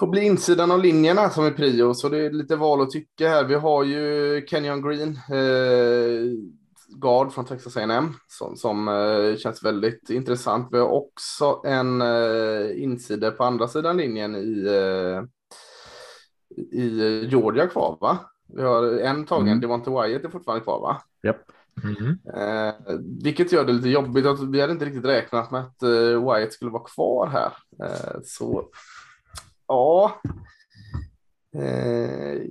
[0.00, 3.28] får bli insidan av linjerna som är prio, så det är lite val att tycka
[3.28, 3.44] här.
[3.44, 6.38] Vi har ju Kenyon Green, eh,
[6.88, 10.68] guard från Texas A&M som, som eh, känns väldigt intressant.
[10.72, 15.22] Vi har också en eh, insida på andra sidan linjen i, eh,
[16.80, 18.18] i Georgia kvar, va?
[18.54, 19.60] Vi har en tagen, Mm.
[19.60, 21.02] Devonte Wyatt är fortfarande kvar, va?
[21.22, 21.42] Japp.
[21.84, 22.18] Mhm.
[22.36, 22.74] Eh,
[23.22, 24.26] vilket gör det lite jobbigt.
[24.26, 27.52] Att vi hade inte riktigt räknat med att eh, Wyatt skulle vara kvar här.
[27.86, 28.64] Eh, så
[29.68, 30.20] ja.
[31.56, 32.42] Eh,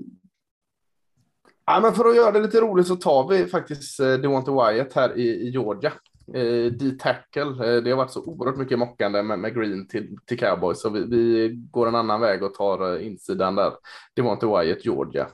[1.65, 4.93] ja, men för att göra det lite roligt så tar vi faktiskt eh, Devonte Wyatt
[4.93, 5.93] här i, i Georgia.
[6.33, 7.75] Eh, D-tackle.
[7.75, 10.89] Eh, det har varit så oerhört mycket mockande med, med Green till, till Cowboys så
[10.89, 13.73] vi, vi går en annan väg och tar eh, insidan där.
[14.15, 15.27] Devonte Wyatt, Georgia.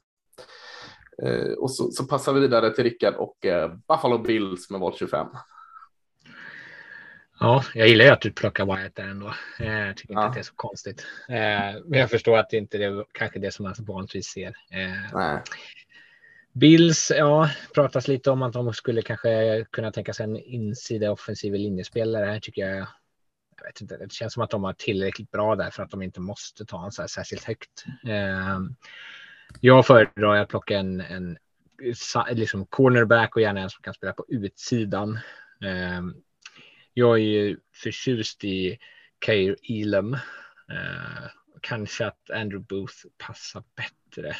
[1.23, 3.37] Eh, och så, så passar vi vidare till Rickard och
[3.87, 5.27] Buffalo Bills med val 25.
[7.43, 9.33] Ja, jag gillar ju att du plockar Wyatt där ändå.
[9.59, 10.27] Eh, Jag tycker inte Ja.
[10.27, 11.05] att det är så konstigt.
[11.29, 11.35] Eh,
[11.85, 14.47] Men jag förstår att det inte är kanske det som man vanligtvis ser.
[14.47, 15.41] Eh, Nej.
[16.53, 21.53] Bills, ja, pratas lite om att de skulle kanske kunna tänka sig en insida offensiv
[21.53, 22.25] linjespelare.
[22.25, 22.77] Här tycker jag,
[23.57, 26.01] jag vet inte, det känns som att de har tillräckligt bra där för att de
[26.01, 27.85] inte måste ta en så här särskilt högt.
[29.61, 31.37] Jag föredrar att plocka en, en
[32.31, 35.19] liksom cornerback och gärna en som kan spela på utsidan.
[36.93, 38.77] Jag är ju förtjust i
[39.19, 40.13] Kair Elam.
[40.69, 41.29] Eh,
[41.61, 44.35] kanske att Andrew Booth passar bättre.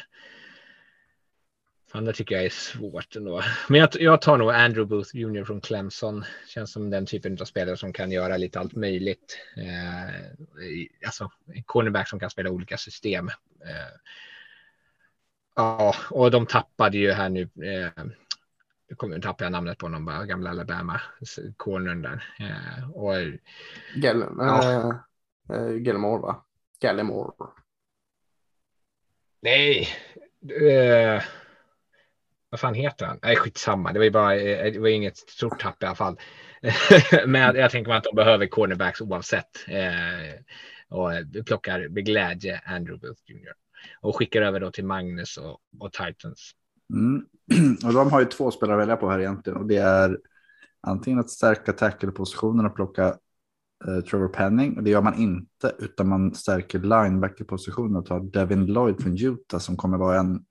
[1.94, 3.42] Fan, det tycker jag är svårt ändå.
[3.68, 6.24] Men jag, jag tar nog Andrew Booth Jr från Clemson.
[6.48, 9.38] Känns som den typen av spelare som kan göra lite allt möjligt.
[9.56, 13.28] Eh, alltså en cornerback som kan spela olika system.
[13.64, 13.94] Eh,
[15.56, 17.42] ja, och de tappade ju här nu.
[17.42, 18.04] Eh,
[18.94, 21.00] nu kommer jag tappa namnet på honom, bara gamla Alabama
[21.56, 22.24] cornern där.
[22.38, 23.14] Eh, och
[23.96, 24.72] Gell, Ja.
[24.72, 26.44] eh, eh, Gilmore, va?
[26.80, 27.32] Gallimore.
[29.42, 29.88] Nej.
[30.70, 31.22] Eh,
[32.50, 33.18] vad fan heter han?
[33.22, 33.92] Nej, skitsamma.
[33.92, 36.16] Det var ju bara, eh, det var inget stort tapp i alla fall.
[37.26, 39.64] Men jag, jag tänker mig att de behöver cornerbacks oavsett.
[39.68, 40.40] Eh,
[40.88, 41.10] och
[41.46, 43.52] plockar med glädje Andrew Booth Jr.
[44.00, 46.52] Och skickar över då till Magnus och, och Titans.
[46.90, 47.26] Mm.
[47.84, 49.58] Och de har ju två spelare att välja på här egentligen.
[49.58, 50.18] Och det är
[50.80, 53.06] antingen att stärka tackle-positionen och plocka
[53.86, 54.76] eh, Trevor Penning.
[54.76, 59.60] Och det gör man inte, utan man stärker linebacker-positionen och tar Devin Lloyd från Utah
[59.60, 60.44] som kommer vara en.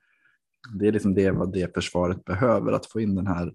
[0.74, 3.54] Det är liksom det vad det försvaret behöver, att få in den här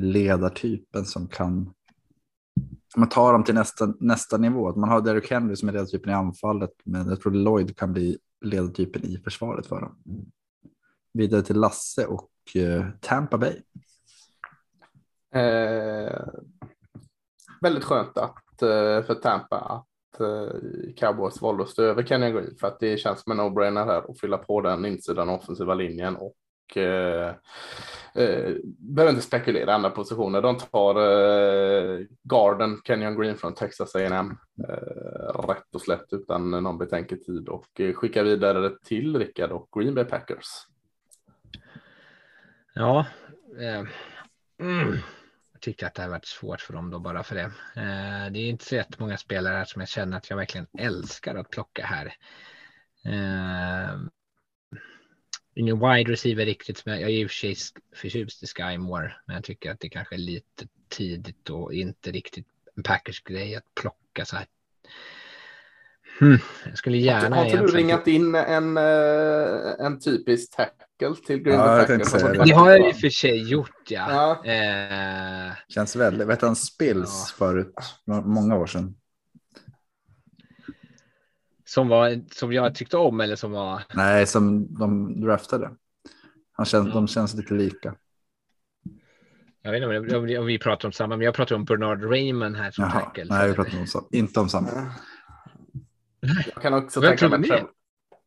[0.00, 1.74] ledartypen som kan
[2.96, 4.68] man tar dem till nästa, nästa nivå.
[4.68, 7.92] Att Man har Derrick Henry som är ledartypen i anfallet, men jag tror Lloyd kan
[7.92, 9.96] bli ledartypen i försvaret för dem.
[11.12, 13.62] Vidare till Lasse och Eh, Tampa Bay.
[15.34, 16.24] Eh,
[17.60, 20.56] väldigt skönt att, eh, för Tampa att eh,
[20.96, 24.10] Cowboys valde att stå över Kenny Green för att det känns som en no-brainer här
[24.10, 27.34] att fylla på den insidan offensiva linjen och eh,
[28.14, 30.42] eh, behöver inte spekulera andra positioner.
[30.42, 34.36] De tar eh, garden Kenyon Green från Texas A&M
[34.68, 40.04] eh, rätt och slätt utan någon betänketid och skickar vidare till Rickard och Green Bay
[40.04, 40.46] Packers.
[42.74, 43.06] Ja.
[43.60, 43.84] Eh,
[44.60, 44.98] mm.
[45.52, 47.52] Jag tyckte att det här varit svårt för dem då bara för det.
[47.76, 51.34] Eh, det är inte så jättemånga spelare här som jag känner att jag verkligen älskar
[51.34, 52.14] att plocka här.
[53.04, 53.98] Eh,
[55.54, 56.86] ingen wide receiver riktigt.
[56.86, 57.56] Men jag är i och för sig
[57.94, 59.16] förtjust i Sky Moore.
[59.26, 63.56] Men jag tycker att det kanske är lite tidigt och inte riktigt en Packers grej
[63.56, 64.46] att plocka så här.
[66.18, 66.38] Hmm.
[66.64, 70.56] Jag skulle gärna Har inte du ringat in en, eh, en typisk
[71.08, 72.48] tackle till Green Ja, Bay jag säga Alltså, det.
[72.50, 74.40] Det har jag i och för sig gjort ja.
[74.44, 74.52] Ja.
[74.52, 77.74] Eh, Känns väldigt, vet han Spills förut,
[78.06, 78.94] må- många år sedan.
[81.64, 83.82] som, var, som jag tyckte om eller som var.
[83.94, 85.70] Nej, som de draftade.
[86.52, 87.94] Han känns, De känns lite lika.
[89.62, 92.04] Jag vet inte om, det- om, vi- pratar om samma, men jag pratar om Bernard
[92.04, 93.24] Raymond här som Jaha, tackle.
[93.28, 94.68] nej, vi pratar om, sam- inte om samma.
[96.54, 97.48] Jag kan också Vem tänka mig...
[97.48, 97.70] Trevor-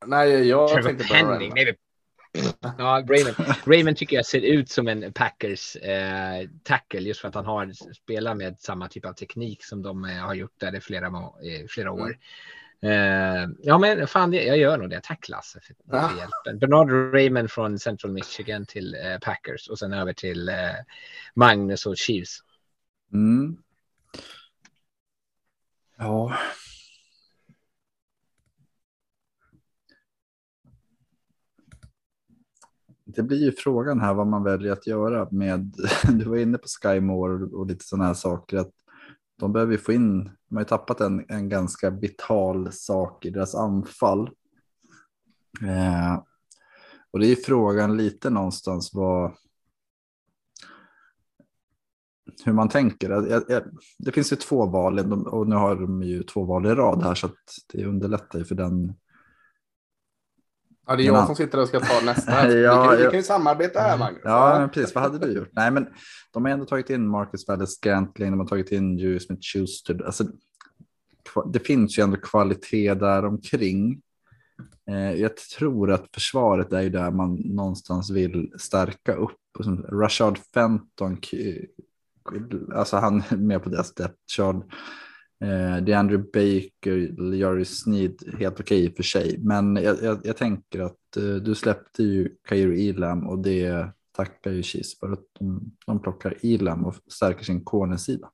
[0.05, 1.29] Nej, jag Trevor tänkte Penning.
[1.31, 1.53] Raymond.
[1.55, 1.77] Nej,
[2.77, 3.35] ja, Raymond.
[3.65, 7.93] Raymond tycker jag ser ut som en Packers eh, tackle just för att han har
[7.93, 11.39] spelar med samma typ av teknik som de eh, har gjort där i flera, må-
[11.41, 12.17] i flera år.
[12.81, 14.99] Eh, ja, men fan, jag gör nog det.
[15.03, 16.11] Tack Lasse för, för Ja.
[16.17, 16.59] hjälpen.
[16.59, 20.55] Bernard Raymond från Central Michigan till eh, Packers och sen över till eh,
[21.33, 22.39] Magnus och Chiefs.
[23.13, 23.57] Mm.
[25.97, 26.37] Ja.
[33.17, 35.73] Det blir ju frågan här vad man väljer att göra med.
[36.09, 38.57] Du var inne på Skymore och lite sådana här saker.
[38.57, 38.71] Att
[39.39, 43.29] de behöver ju få in, de har ju tappat en, en ganska vital sak i
[43.29, 44.29] deras anfall.
[45.61, 46.23] Eh,
[47.11, 49.31] och det är frågan lite någonstans vad,
[52.45, 53.09] hur man tänker.
[53.09, 53.63] Jag, jag,
[53.99, 57.15] det finns ju två val och nu har de ju två val i rad här
[57.15, 57.33] så att
[57.73, 58.93] det underlättar ju för den.
[60.87, 62.31] Ja, det är jag som sitter och ska ta nästa.
[62.53, 64.21] ja, vi, kan, vi kan ju samarbeta här Magnus.
[64.23, 64.95] Ja, precis.
[64.95, 65.49] Vad hade du gjort?
[65.51, 65.87] Nej, men
[66.33, 70.05] de har ändå tagit in Marcus Valles Scantling, de har tagit in Julius Smith Schuster.
[70.05, 70.23] Alltså,
[71.53, 74.01] det finns ju ändå kvalitet där omkring.
[74.89, 79.37] Eh, jag tror att försvaret är ju där man någonstans vill stärka upp.
[79.91, 81.17] Rashard Fenton
[82.75, 84.55] alltså han är med på deras depth chart.
[85.43, 89.37] Eh, Andrew Baker, Jari Sneed, helt okej okay för sig.
[89.37, 94.51] Men jag, jag, jag tänker att eh, du släppte ju Kairo Elam och det tackar
[94.51, 98.29] ju Chiefs för att de, de plockar Elam och stärker sin cornersida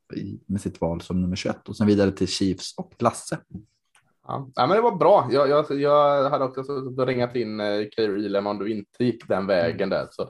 [0.45, 3.37] med sitt val som nummer 21 och sen vidare till Chiefs och Lasse.
[4.27, 4.49] Ja.
[4.55, 5.29] ja, men det var bra.
[5.31, 6.63] Jag, jag, jag hade också
[6.97, 10.07] ringat in eh, Kairi Elam om du inte gick den vägen där.
[10.11, 10.21] Så,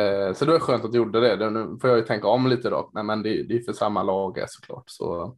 [0.00, 1.50] eh, så det var skönt att du gjorde det.
[1.50, 2.90] Nu får jag ju tänka om lite då.
[2.94, 4.84] Men, men det, det är för samma lag såklart.
[4.86, 5.36] Så,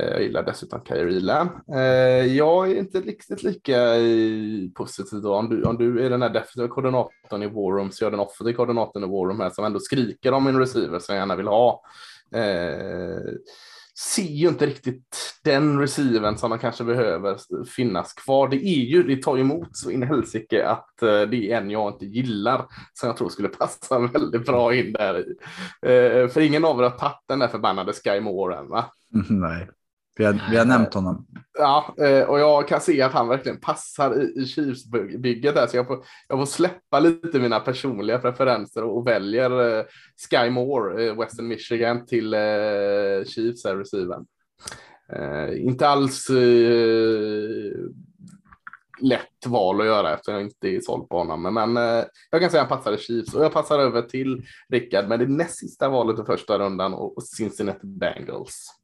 [0.00, 1.48] eh, jag gillar dessutom Kairi Elam.
[1.74, 3.78] Eh, jag är inte riktigt lika
[4.74, 5.34] positiv då.
[5.34, 8.20] Om du, om du är den här defensiva koordinatorn i War Room så jag den
[8.20, 11.36] offensiva koordinatorn i War Room här som ändå skriker om en receiver som jag gärna
[11.36, 11.82] vill ha.
[12.34, 13.34] Eh,
[13.98, 18.48] ser ju inte riktigt den receiven som de kanske behöver finnas kvar.
[18.48, 21.70] Det är ju, det tar emot så in i helsike att eh, det är en
[21.70, 25.36] jag inte gillar som jag tror skulle passa väldigt bra in där i.
[25.82, 28.84] Eh, för ingen av er har tagit den där förbannade Sky Moore än va?
[29.28, 29.68] Nej.
[30.18, 31.26] Vi har, vi har nämnt honom.
[31.58, 35.76] Ja, eh, och jag kan se att han verkligen passar i, i Chiefs-bygget där, så
[35.76, 39.84] jag får, jag får släppa lite mina personliga preferenser och, och väljer eh,
[40.30, 42.34] Sky Moore, eh, Western Michigan, till
[43.26, 44.26] Chiefs här, receiven.
[45.56, 46.30] inte alls
[49.00, 51.42] lätt val att göra eftersom jag inte är såld på honom.
[51.42, 54.46] Men, men jag kan säga att han passar i Chiefs och jag passar över till
[54.68, 58.76] Rickard med det näst sista valet i första rundan och Cincinnati Bengals.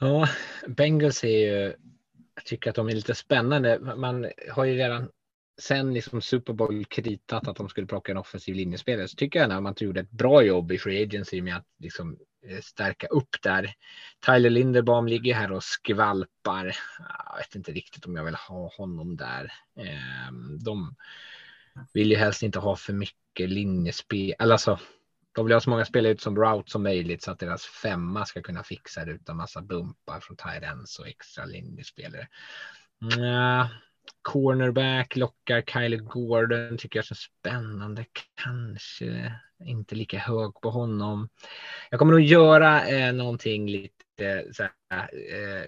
[0.00, 0.28] Ja,
[0.66, 1.74] Bengals är ju,
[2.34, 3.78] jag tycker att de är lite spännande.
[3.96, 5.10] Man har ju redan
[5.60, 9.48] sen liksom Super Bowl kritat att de skulle plocka en offensiv linjespelare så tycker jag
[9.48, 13.36] när man gjorde ett bra jobb i Free Agency med att liksom eh, stärka upp
[13.42, 13.74] där.
[14.26, 16.76] Tyler Linderbaum ligger här och skvalpar.
[17.30, 19.52] Jag vet inte riktigt om jag vill ha honom där.
[19.76, 20.96] Ehm, de
[21.92, 24.78] vill ju helst inte ha för mycket linjespel, alltså
[25.32, 28.26] de vill ha så många spelare ut som route som möjligt så att deras femma
[28.26, 32.28] ska kunna fixa det utan massa bumpar från Tyrens och extra linjespelare.
[33.02, 33.66] Mm,
[34.22, 38.04] cornerback lockar Kyle Gordon tycker jag är så spännande.
[38.44, 41.28] Kanske inte lika hög på honom.
[41.90, 45.64] Jag kommer nog göra eh, någonting lite så här, eh,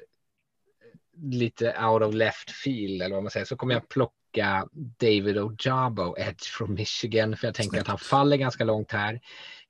[1.16, 4.66] lite out of left field eller vad man säger så kommer jag plocka plocka
[5.00, 7.82] David Ojabo, Edge från Michigan, för jag tänker Snyggt.
[7.82, 9.20] att han faller ganska långt här.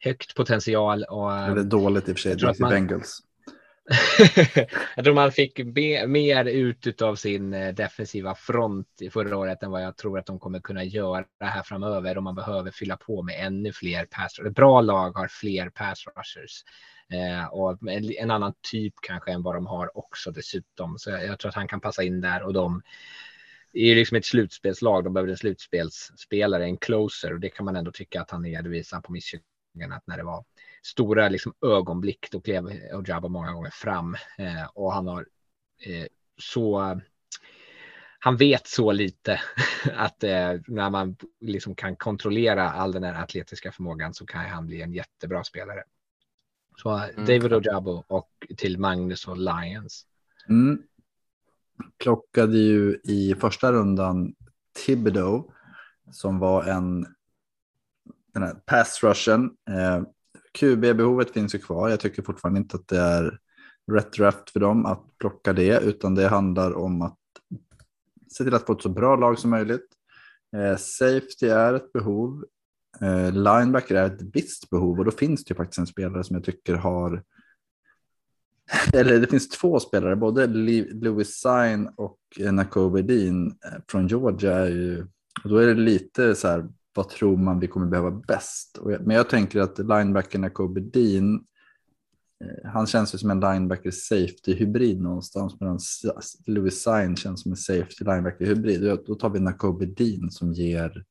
[0.00, 1.04] Högt potential.
[1.04, 2.70] Och, Eller dåligt i och för sig, det är man...
[2.70, 3.18] Bengals.
[4.96, 9.62] jag tror man fick be, mer ut av sin eh, defensiva front i förra året
[9.62, 12.96] än vad jag tror att de kommer kunna göra här framöver om man behöver fylla
[12.96, 14.54] på med ännu fler pass.
[14.54, 16.62] Bra lag har fler pass rushers
[17.12, 20.98] eh, och en, en, annan typ kanske än vad de har också dessutom.
[20.98, 22.82] Så jag, jag tror att han kan passa in där och de
[23.72, 25.04] är ju liksom ett slutspelslag.
[25.04, 28.62] De behöver en slutspelsspelare, en closer och det kan man ändå tycka att han är.
[28.62, 30.44] Det visar på Michigan att när det var
[30.82, 35.26] stora liksom, ögonblick då klev Ojabo många gånger fram eh, och han har
[35.86, 36.06] eh,
[36.38, 37.00] så.
[38.18, 39.40] Han vet så lite
[39.92, 44.66] att eh, när man liksom kan kontrollera all den här atletiska förmågan så kan han
[44.66, 45.82] bli en jättebra spelare.
[46.76, 47.24] Så mm.
[47.24, 50.06] David Ojabo och till Magnus och Lions.
[50.48, 50.82] Mm
[51.98, 54.34] plockade ju i första rundan
[54.86, 55.52] Thibodeau
[56.10, 57.06] som var en
[58.34, 59.50] den här pass rushen.
[59.70, 60.02] Eh,
[60.58, 61.88] QB-behovet finns ju kvar.
[61.88, 63.38] Jag tycker fortfarande inte att det är
[63.92, 67.18] rätt draft för dem att plocka det, utan det handlar om att
[68.32, 69.86] se till att få ett så bra lag som möjligt.
[70.56, 72.44] Eh, safety är ett behov.
[73.00, 76.36] Eh, linebacker är ett visst behov och då finns det ju faktiskt en spelare som
[76.36, 77.22] jag tycker har
[78.92, 84.52] eller det finns två spelare, både Louis Sign och eh, Nakobe Dean eh, från Georgia.
[84.52, 85.06] Är ju,
[85.44, 88.78] och då är det lite så här, vad tror man vi kommer behöva bäst?
[89.00, 91.34] Men jag tänker att linebacker Nakobe Dean,
[92.44, 95.78] eh, han känns ju som en linebacker safety hybrid någonstans medan
[96.46, 98.98] Louis Sign känns som en safety linebacker hybrid.
[99.06, 101.04] Då tar vi Nakobe Dean som ger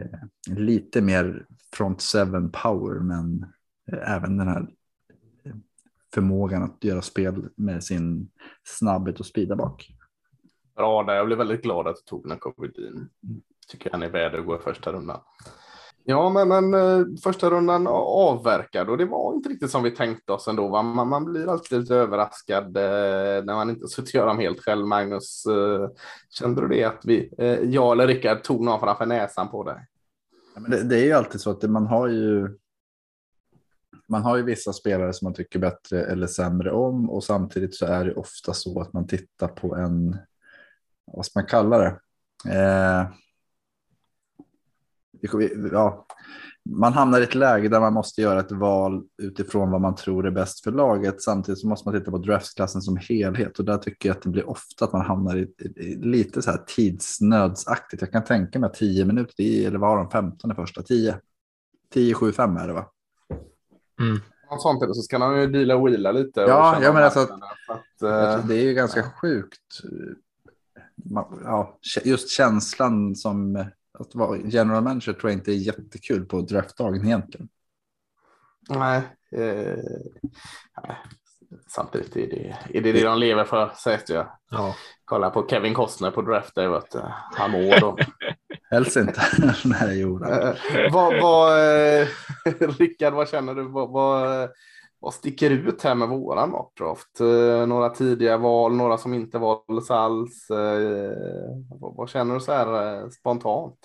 [0.00, 3.46] eh, lite mer front seven power men
[4.06, 4.68] även den här
[6.14, 8.30] förmågan att göra spel med sin
[8.64, 9.88] snabbhet och speeda bak.
[10.76, 13.08] Bra där, jag blev väldigt glad att du tog den Covidin.
[13.68, 15.20] Tycker han är värd att gå i första rundan.
[16.06, 20.32] Ja, men, men eh, första rundan avverkad och det var inte riktigt som vi tänkte
[20.32, 20.68] oss ändå.
[20.68, 20.82] Va?
[20.82, 24.86] Man, man blir alltid lite överraskad eh, när man inte suttit göra dem helt själv.
[24.86, 25.88] Magnus, eh,
[26.30, 29.86] kände du det att vi, eh, jag eller Rickard tog någon framför näsan på dig?
[30.54, 32.58] Ja, men det, det, är ju alltid så att det, man har ju.
[34.08, 37.86] Man har ju vissa spelare som man tycker bättre eller sämre om och samtidigt så
[37.86, 40.16] är det ofta så att man tittar på en.
[41.04, 42.00] Vad ska man kalla det?
[42.50, 43.06] Eh,
[45.72, 46.06] ja,
[46.70, 50.26] man hamnar i ett läge där man måste göra ett val utifrån vad man tror
[50.26, 51.22] är bäst för laget.
[51.22, 54.28] Samtidigt så måste man titta på draftklassen som helhet och där tycker jag att det
[54.28, 58.02] blir ofta att man hamnar i, i lite så här tidsnödsaktigt.
[58.02, 61.16] Jag kan tänka mig att 10 minuter eller vad har de 15 i första 10?
[61.92, 62.90] 10, 7, 5 är det va?
[64.00, 64.20] Mm.
[64.58, 66.40] Sånt är det, så ska man ju deala och wheela lite.
[66.40, 67.30] Ja, jag menar så att,
[67.68, 69.10] att uh, det är ju ganska ja.
[69.20, 69.80] sjukt.
[71.44, 73.56] Ja, just känslan som
[73.98, 77.48] att vara general manager tror jag inte är jättekul på draftdagen egentligen.
[78.68, 79.78] Nej, eh,
[81.66, 84.26] samtidigt är det, är det det de lever för sägs det.
[84.50, 84.74] Ja.
[85.04, 86.96] Kolla på Kevin Costner på draft day, vet
[87.34, 87.96] han mår då.
[88.70, 89.20] Helst inte.
[89.64, 90.24] Nej, jo.
[90.24, 90.54] Eh,
[90.92, 92.08] vad, vad, eh,
[92.78, 93.62] Rickard, vad känner du?
[93.62, 94.48] Vad, vad,
[94.98, 97.20] vad sticker ut här med våran mockdraft?
[97.20, 100.50] Eh, några tidiga val, några som inte valdes alls.
[100.50, 101.12] Eh,
[101.80, 103.78] vad, vad, känner du så här eh, spontant?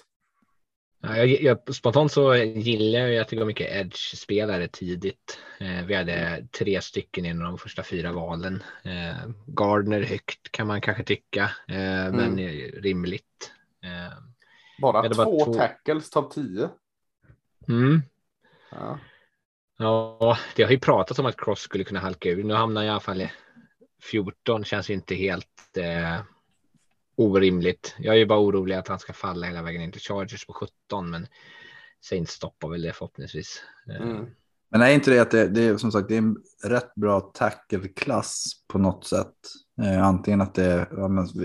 [1.01, 5.39] Ja, jag, jag, spontant så gillar jag det går mycket edge-spelare tidigt.
[5.59, 8.63] Eh, vi hade tre stycken inom de första fyra valen.
[8.83, 12.15] Eh, Gardner högt kan man kanske tycka, eh, mm.
[12.15, 12.37] men
[12.81, 13.51] rimligt.
[13.83, 14.17] Eh,
[14.81, 16.69] bara två, bara två tackles topp 10.
[17.67, 18.01] Mm.
[18.71, 18.99] Ja.
[19.77, 22.43] ja, det har ju pratats om att Cross skulle kunna halka ur.
[22.43, 23.31] Nu hamnar jag i alla fall i
[24.01, 26.21] 14, känns inte helt eh,
[27.19, 27.95] orimligt.
[27.97, 30.53] Jag är ju bara orolig att han ska falla hela vägen in till Chargers på
[30.53, 31.27] 17, men
[32.01, 33.61] Saints stoppar väl det förhoppningsvis.
[33.89, 34.01] Eh.
[34.01, 34.25] Mm.
[34.71, 37.19] Men är inte det att det, det, är som sagt det är en rätt bra
[37.19, 39.35] tackle-klass på något sätt?
[39.81, 40.87] Eh, antingen att det,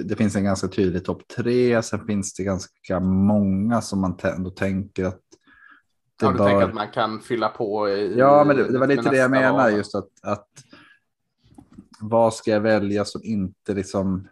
[0.05, 4.51] det finns en ganska tydlig topp tre, sen finns det ganska många som man ändå
[4.51, 5.21] tänker att
[6.21, 6.49] det ja, du bör...
[6.49, 7.89] tänker att man kan fylla på?
[7.89, 10.49] I, ja, men det, det var lite det jag menar, just att, att
[12.01, 14.29] vad ska jag välja som inte liksom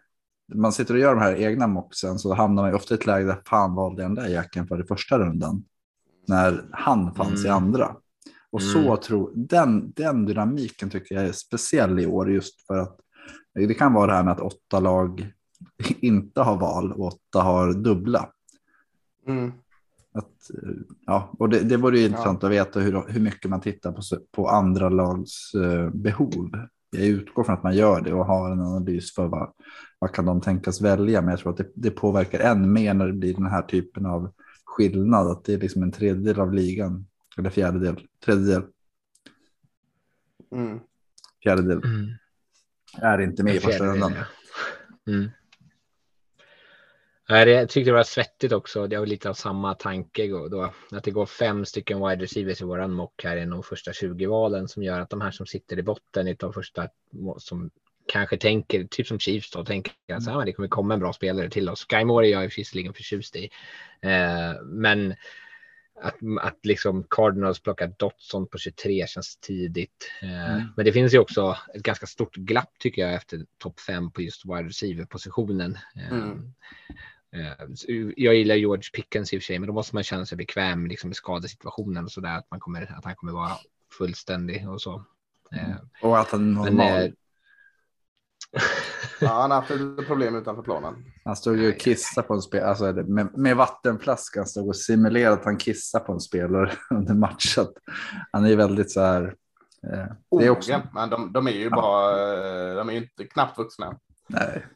[0.54, 3.26] man sitter och gör de här egna moxen så hamnar man ofta i ett läge
[3.26, 5.64] där fan valde den där jacken för i första rundan.
[6.28, 7.46] När han fanns mm.
[7.46, 7.96] i andra.
[8.50, 8.72] Och mm.
[8.72, 12.98] så tror den, den dynamiken tycker jag är speciell i år just för att
[13.54, 15.32] det kan vara det här med att åtta lag
[16.00, 18.28] inte har val och åtta har dubbla.
[19.26, 19.52] Mm.
[20.14, 20.50] Att,
[21.06, 22.48] ja, och det, det vore ju intressant ja.
[22.48, 26.50] att veta hur, hur mycket man tittar på, på andra lags uh, behov.
[26.90, 29.52] Jag utgår från att man gör det och har en analys för vad,
[30.02, 31.20] vad kan de tänkas välja.
[31.20, 34.06] Men jag tror att det, det påverkar än mer när det blir den här typen
[34.06, 34.32] av
[34.64, 35.26] skillnad.
[35.26, 37.06] Att det är liksom en tredjedel av ligan.
[37.38, 38.06] Eller fjärdedel.
[38.24, 38.62] Tredjedel.
[40.52, 40.80] Mm.
[41.42, 41.84] Fjärdedel.
[41.84, 42.08] Mm.
[42.98, 44.12] Är inte med i första rundan.
[45.06, 45.30] Mm.
[47.28, 48.86] Jag tyckte det var svettigt också.
[48.86, 50.72] Det var lite av samma tanke då.
[50.90, 54.26] Att det går fem stycken wide receivers i våran mock här i de första 20
[54.26, 56.88] valen som gör att de här som sitter i botten i de första
[57.38, 57.70] som
[58.12, 60.44] kanske tänker, typ som Chiefs då, tänker att mm.
[60.44, 61.86] det kommer komma en bra spelare till oss.
[61.90, 63.50] Sky Moore är jag visserligen förtjust i.
[64.00, 65.14] Eh, men
[66.02, 70.10] att, att liksom Cardinals plockar Dotson på 23 känns tidigt.
[70.22, 70.62] Eh, mm.
[70.76, 74.22] Men det finns ju också ett ganska stort glapp tycker jag efter topp 5 på
[74.22, 75.78] just wide receiver positionen.
[75.96, 76.52] Eh, mm.
[77.32, 80.38] Eh, jag gillar George Pickens i och för sig, men då måste man känna sig
[80.38, 83.52] bekväm liksom, med skadesituationen och så där att man kommer att han kommer vara
[83.98, 85.04] fullständig och så.
[85.52, 85.76] Mm.
[86.02, 87.14] Och att han men,
[89.20, 91.04] Ja, han har haft lite problem utanför planen.
[91.24, 95.34] Han stod ju och kissade på en spelare, alltså med, med vattenflaskan stod och simulerade
[95.36, 97.66] att han kissade på en spelare under matchen.
[98.32, 99.34] Han är ju väldigt så här.
[99.92, 100.06] Eh,
[100.38, 100.82] det är också...
[100.94, 101.76] men de, de är ju ja.
[101.76, 102.10] bara,
[102.70, 103.98] eh, de är ju inte knappt vuxna.
[104.26, 104.66] Nej.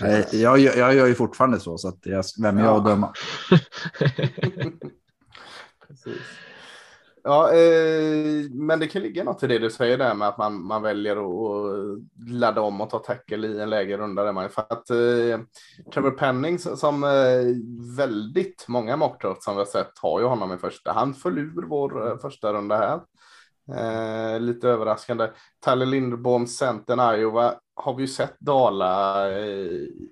[0.00, 2.84] Nej, jag, jag, jag gör ju fortfarande så, så att jag, vem är jag att
[2.84, 3.12] döma?
[5.88, 6.22] Precis.
[7.26, 10.64] Ja, eh, men det kan ligga något i det du säger där med att man,
[10.66, 11.98] man väljer att
[12.28, 14.24] ladda om och ta tackle i en lägre runda.
[14.24, 15.40] Där man, för att eh,
[15.92, 17.10] Trevor Penning som eh,
[17.96, 20.92] väldigt många mockdrafts som vi har sett har ju honom i första.
[20.92, 23.00] Han föll ur vår eh, första runda här.
[23.78, 25.30] Eh, lite överraskande.
[25.60, 29.46] Talle Lindbom, centern Iowa, har vi ju sett dala eh,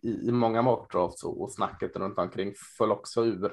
[0.03, 3.53] i, i många mockdrafts och, snacket runt omkring föll också ur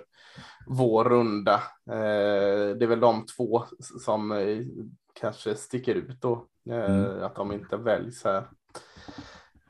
[0.68, 1.53] vår runda.
[1.89, 4.34] Eh, det är väl de två som
[5.20, 6.45] kanske sticker ut då.
[6.70, 7.24] Eh, Mm.
[7.24, 8.47] Att de inte väljs här.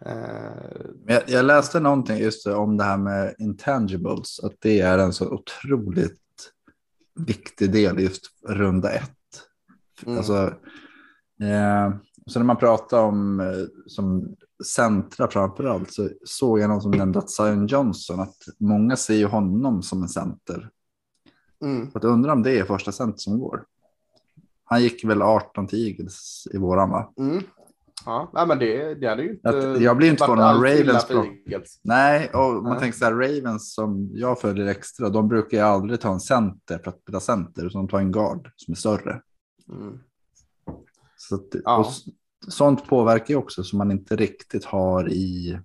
[0.06, 5.14] Eh, Jag, jag läste någonting just om det här med intangibles, att det är en
[5.14, 6.22] så otroligt
[7.16, 9.12] viktig del just runda ett.
[10.06, 10.18] Mm.
[10.18, 10.54] Alltså,
[11.42, 11.94] eh,
[12.30, 13.48] så när man pratar om eh,
[13.88, 18.96] som centra framför allt så såg jag någon som nämnde att Zion Johnson, att många
[18.96, 20.70] ser ju honom som en center.
[21.62, 21.92] mm.
[21.94, 23.66] Att undra om det är första center som går.
[24.64, 27.14] Han gick väl 18 till Eagles i våran va?
[27.18, 27.44] Mm.
[28.06, 29.50] Ja, nej, men det, det hade ju inte.
[29.50, 31.08] Att jag blir inte förvånad om Ravens.
[31.84, 32.80] Nej, och man Nej.
[32.80, 36.78] tänker så här, Ravens som jag följer extra, de brukar ju aldrig ta en center
[36.84, 39.22] för att spela center, utan de tar en guard som är större.
[39.70, 40.00] Mm.
[41.18, 41.78] Så att, Ja.
[41.78, 41.86] och
[42.48, 45.60] sånt påverkar ju också som man inte riktigt har i...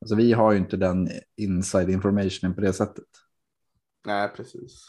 [0.00, 3.04] Alltså vi har ju inte den inside informationen på det sättet.
[4.06, 4.84] Nej, precis.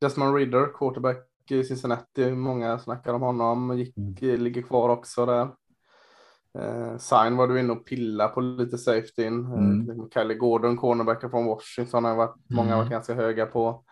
[0.00, 2.30] Desmond Ridder, quarterback i Cincinnati.
[2.30, 3.78] Många snackar om honom.
[3.78, 4.40] Gick, Mm.
[4.40, 5.48] Ligger kvar också där.
[6.58, 9.44] Eh, Sign var du inne och pilla på lite safetyn.
[9.46, 9.90] Mm.
[9.90, 12.92] Eh, Kylie Gordon, cornerbacken från Washington, har varit, många har varit Mm.
[12.92, 13.84] ganska höga på.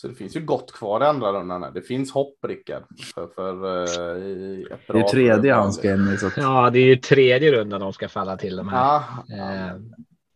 [0.00, 1.62] Så det finns ju gott kvar i andra rundan.
[1.62, 1.70] här.
[1.70, 2.82] Det finns hopp, Rickard.
[3.14, 5.54] För, för, i ett Det är ju tredje företag.
[5.62, 6.16] han ska in i.
[6.36, 8.78] Ja, det är ju tredje rundan de ska falla till de här.
[8.78, 9.04] Ja,
[9.36, 9.76] Eh,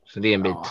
[0.06, 0.52] Så det är en bit.
[0.54, 0.66] ja.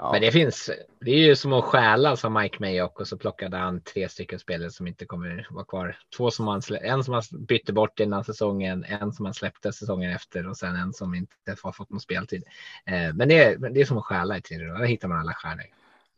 [0.00, 0.12] Ja.
[0.12, 0.70] Men det finns.
[1.00, 4.38] Det är ju som att stjäla som Mike Mayock och så plockade han tre stycken
[4.38, 5.96] spelare som inte kommer vara kvar.
[6.16, 10.12] Två som han en som han bytte bort innan säsongen, en som han släppte säsongen
[10.12, 12.42] efter och sen en som inte har fått någon speltid.
[12.86, 14.80] Eh, Men det är, men det är som att stjäla i tredje rundan.
[14.80, 15.64] Där hittar man alla stjärnor.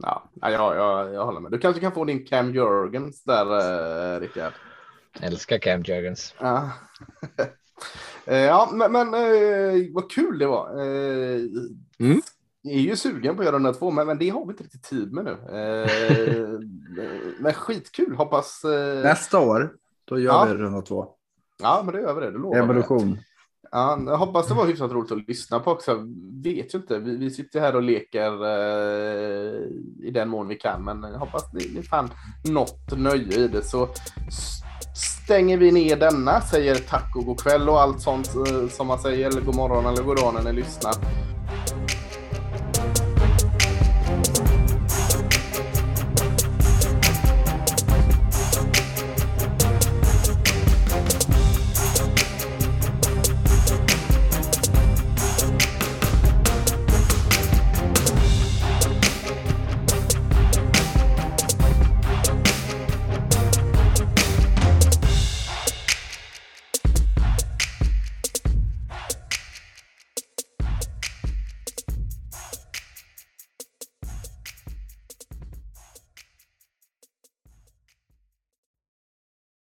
[0.03, 1.51] Ja, ja, jag, jag, jag håller med.
[1.53, 3.47] Du kanske kan få din Cam Jurgens där,
[4.15, 4.53] eh, Rickard.
[5.21, 6.35] Älskar Cam Jurgens.
[6.41, 6.71] Ja,
[8.25, 10.71] Eh, ja men, men eh, vad kul det var.
[10.81, 11.41] Eh,
[11.99, 12.21] Mm.
[12.63, 14.51] Jag är ju sugen på att göra den här två, men, men det har vi
[14.51, 15.31] inte riktigt tid med nu.
[15.31, 16.61] Eh,
[17.41, 18.65] men skitkul, hoppas.
[18.65, 19.73] Eh, nästa år,
[20.05, 20.45] då gör Ja.
[20.45, 21.09] vi runda två.
[21.63, 22.31] ja, men det gör vi det.
[22.31, 22.39] det.
[23.73, 25.95] Ja, jag hoppas det var hyfsat roligt att lyssna på också.
[26.43, 26.99] Vet ju inte.
[26.99, 29.63] Vi, vi sitter här och leker eh,
[30.03, 32.11] i den mån vi kan, men jag hoppas ni, ni fann
[32.45, 33.63] något nöje i det.
[33.63, 33.89] Så
[35.25, 38.99] stänger vi ner denna, säger tack och god kväll och allt sånt eh, som man
[38.99, 40.95] säger, eller god morgon eller god dag när ni lyssnar.